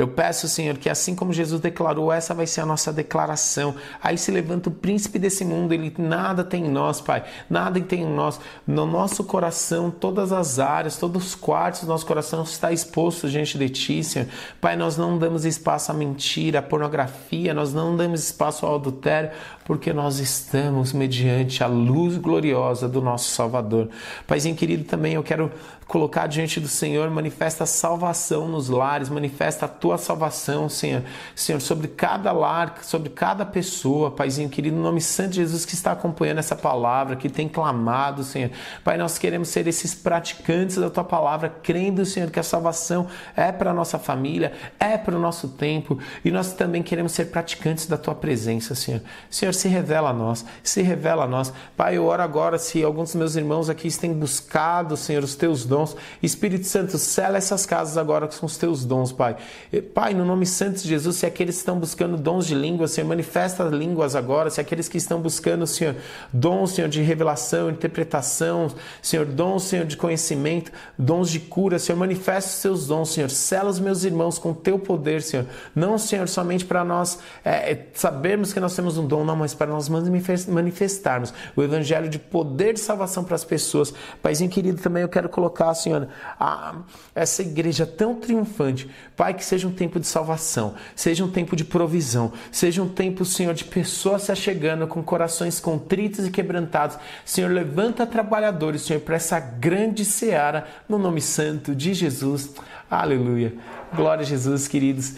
eu 0.00 0.08
peço, 0.08 0.48
Senhor, 0.48 0.78
que 0.78 0.88
assim 0.88 1.14
como 1.14 1.32
Jesus 1.32 1.60
declarou, 1.60 2.12
essa 2.12 2.32
vai 2.32 2.46
ser 2.46 2.62
a 2.62 2.66
nossa 2.66 2.92
declaração. 2.92 3.74
Aí 4.02 4.16
se 4.16 4.30
levanta 4.30 4.68
o 4.68 4.72
príncipe 4.72 5.18
desse 5.18 5.44
mundo, 5.44 5.72
ele 5.72 5.94
nada 5.98 6.42
tem 6.42 6.66
em 6.66 6.70
nós, 6.70 7.00
Pai, 7.00 7.24
nada 7.48 7.80
tem 7.80 8.02
em 8.02 8.06
nós. 8.06 8.40
No 8.66 8.86
nosso 8.86 9.24
coração, 9.24 9.90
todas 9.90 10.32
as 10.32 10.58
áreas, 10.58 10.96
todos 10.96 11.26
os 11.26 11.34
quartos 11.34 11.82
do 11.82 11.86
nosso 11.86 12.06
coração 12.06 12.42
está 12.42 12.72
exposto 12.72 13.28
diante 13.28 13.58
de 13.58 13.68
Ti, 13.68 14.02
Senhor. 14.02 14.28
Pai, 14.60 14.76
nós 14.76 14.96
não 14.96 15.18
damos 15.18 15.44
espaço 15.44 15.90
à 15.90 15.94
mentira, 15.94 16.60
à 16.60 16.62
pornografia, 16.62 17.52
nós 17.52 17.74
não 17.74 17.96
damos 17.96 18.24
espaço 18.24 18.64
ao 18.64 18.76
adultério, 18.76 19.30
porque 19.64 19.92
nós 19.92 20.18
estamos 20.18 20.92
mediante 20.92 21.62
a 21.62 21.66
luz 21.66 22.16
gloriosa 22.16 22.88
do 22.88 23.00
nosso 23.00 23.30
Salvador. 23.30 23.88
Paizinho 24.26 24.56
querido, 24.56 24.84
também 24.84 25.14
eu 25.14 25.22
quero 25.22 25.52
colocar 25.86 26.28
diante 26.28 26.60
do 26.60 26.68
Senhor, 26.68 27.10
manifesta 27.10 27.66
salvação 27.66 28.46
nos 28.46 28.68
lares, 28.68 29.08
manifesta 29.08 29.66
a 29.66 29.68
tua 29.68 29.89
salvação, 29.98 30.68
Senhor. 30.68 31.02
Senhor, 31.34 31.60
sobre 31.60 31.88
cada 31.88 32.32
lar, 32.32 32.78
sobre 32.82 33.10
cada 33.10 33.44
pessoa, 33.44 34.10
Paizinho 34.10 34.48
querido, 34.48 34.76
no 34.76 34.82
nome 34.82 35.00
santo 35.00 35.30
de 35.30 35.36
Jesus 35.36 35.64
que 35.64 35.74
está 35.74 35.92
acompanhando 35.92 36.38
essa 36.38 36.56
palavra, 36.56 37.16
que 37.16 37.28
tem 37.28 37.48
clamado, 37.48 38.24
Senhor. 38.24 38.50
Pai, 38.82 38.96
nós 38.96 39.18
queremos 39.18 39.48
ser 39.48 39.66
esses 39.66 39.94
praticantes 39.94 40.76
da 40.76 40.90
tua 40.90 41.04
palavra, 41.04 41.48
crendo, 41.48 42.04
Senhor, 42.04 42.30
que 42.30 42.40
a 42.40 42.42
salvação 42.42 43.06
é 43.36 43.52
para 43.52 43.70
a 43.70 43.74
nossa 43.74 43.98
família, 43.98 44.52
é 44.78 44.96
para 44.96 45.14
o 45.14 45.20
nosso 45.20 45.48
tempo, 45.48 45.98
e 46.24 46.30
nós 46.30 46.52
também 46.52 46.82
queremos 46.82 47.12
ser 47.12 47.26
praticantes 47.26 47.86
da 47.86 47.96
tua 47.96 48.14
presença, 48.14 48.74
Senhor. 48.74 49.02
Senhor, 49.30 49.52
se 49.54 49.68
revela 49.68 50.10
a 50.10 50.12
nós, 50.12 50.44
se 50.62 50.82
revela 50.82 51.24
a 51.24 51.28
nós. 51.28 51.52
Pai, 51.76 51.96
eu 51.96 52.04
oro 52.04 52.22
agora 52.22 52.58
se 52.58 52.82
alguns 52.82 53.10
dos 53.10 53.16
meus 53.16 53.36
irmãos 53.36 53.68
aqui 53.68 53.90
têm 53.98 54.12
buscado, 54.12 54.96
Senhor, 54.96 55.22
os 55.22 55.34
teus 55.34 55.64
dons. 55.64 55.96
Espírito 56.22 56.66
Santo, 56.66 56.98
sela 56.98 57.38
essas 57.38 57.66
casas 57.66 57.96
agora 57.96 58.28
com 58.28 58.46
os 58.46 58.56
teus 58.56 58.84
dons, 58.84 59.12
Pai. 59.12 59.36
Pai, 59.82 60.14
no 60.14 60.24
nome 60.24 60.46
santo 60.46 60.82
de 60.82 60.88
Jesus, 60.88 61.16
se 61.16 61.26
aqueles 61.26 61.56
que 61.56 61.60
estão 61.60 61.78
buscando 61.78 62.16
dons 62.16 62.46
de 62.46 62.54
língua, 62.54 62.88
Senhor, 62.88 63.06
manifesta 63.06 63.64
as 63.64 63.72
línguas 63.72 64.14
agora. 64.14 64.50
Se 64.50 64.60
aqueles 64.60 64.88
que 64.88 64.98
estão 64.98 65.20
buscando, 65.20 65.66
Senhor, 65.66 65.96
dons, 66.32 66.72
Senhor, 66.72 66.88
de 66.88 67.02
revelação, 67.02 67.70
interpretação, 67.70 68.68
Senhor, 69.02 69.26
dons, 69.26 69.64
Senhor, 69.64 69.86
de 69.86 69.96
conhecimento, 69.96 70.72
dons 70.98 71.30
de 71.30 71.40
cura, 71.40 71.78
Senhor, 71.78 71.98
manifesta 71.98 72.50
os 72.50 72.56
seus 72.56 72.86
dons, 72.86 73.10
Senhor. 73.12 73.30
Sela 73.30 73.70
os 73.70 73.80
meus 73.80 74.04
irmãos 74.04 74.38
com 74.38 74.50
o 74.50 74.54
teu 74.54 74.78
poder, 74.78 75.22
Senhor. 75.22 75.46
Não, 75.74 75.98
Senhor, 75.98 76.28
somente 76.28 76.64
para 76.64 76.84
nós 76.84 77.18
é, 77.44 77.86
sabermos 77.94 78.52
que 78.52 78.60
nós 78.60 78.74
temos 78.74 78.98
um 78.98 79.06
dom, 79.06 79.24
não, 79.24 79.36
mas 79.36 79.54
para 79.54 79.66
nós 79.66 79.88
manifestarmos 79.88 81.32
o 81.56 81.62
evangelho 81.62 82.08
de 82.08 82.18
poder 82.18 82.74
de 82.74 82.80
salvação 82.80 83.24
para 83.24 83.34
as 83.34 83.44
pessoas. 83.44 83.92
Paizinho 84.22 84.50
querido, 84.50 84.80
também 84.80 85.02
eu 85.02 85.08
quero 85.08 85.28
colocar, 85.28 85.72
Senhor, 85.74 86.08
a, 86.38 86.76
essa 87.14 87.42
igreja 87.42 87.86
tão 87.86 88.14
triunfante. 88.14 88.88
Pai, 89.16 89.34
que 89.34 89.44
seja 89.60 89.68
um 89.68 89.72
tempo 89.72 90.00
de 90.00 90.06
salvação, 90.06 90.74
seja 90.96 91.22
um 91.22 91.30
tempo 91.30 91.54
de 91.54 91.64
provisão, 91.64 92.32
seja 92.50 92.82
um 92.82 92.88
tempo, 92.88 93.26
Senhor, 93.26 93.52
de 93.52 93.64
pessoas 93.64 94.22
se 94.22 94.32
achegando 94.32 94.86
com 94.86 95.02
corações 95.02 95.60
contritos 95.60 96.26
e 96.26 96.30
quebrantados. 96.30 96.96
Senhor, 97.26 97.50
levanta 97.50 98.06
trabalhadores, 98.06 98.82
Senhor, 98.82 99.00
para 99.00 99.16
essa 99.16 99.38
grande 99.38 100.02
seara, 100.02 100.66
no 100.88 100.98
nome 100.98 101.20
santo 101.20 101.74
de 101.74 101.92
Jesus. 101.92 102.54
Aleluia. 102.90 103.52
Glória 103.94 104.22
a 104.22 104.26
Jesus, 104.26 104.66
queridos. 104.66 105.16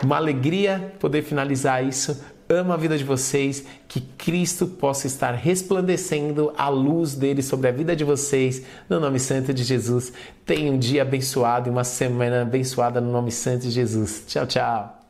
Uma 0.00 0.16
alegria 0.16 0.94
poder 1.00 1.22
finalizar 1.22 1.84
isso. 1.84 2.24
Amo 2.52 2.72
a 2.72 2.76
vida 2.76 2.98
de 2.98 3.04
vocês, 3.04 3.64
que 3.88 4.00
Cristo 4.00 4.66
possa 4.66 5.06
estar 5.06 5.32
resplandecendo 5.32 6.52
a 6.56 6.68
luz 6.68 7.14
dele 7.14 7.42
sobre 7.42 7.68
a 7.68 7.72
vida 7.72 7.96
de 7.96 8.04
vocês, 8.04 8.62
no 8.90 9.00
nome 9.00 9.18
santo 9.18 9.54
de 9.54 9.64
Jesus. 9.64 10.12
Tenha 10.44 10.70
um 10.70 10.78
dia 10.78 11.00
abençoado 11.00 11.68
e 11.68 11.70
uma 11.70 11.84
semana 11.84 12.42
abençoada 12.42 13.00
no 13.00 13.10
nome 13.10 13.30
santo 13.30 13.62
de 13.62 13.70
Jesus. 13.70 14.24
Tchau, 14.26 14.46
tchau. 14.46 15.01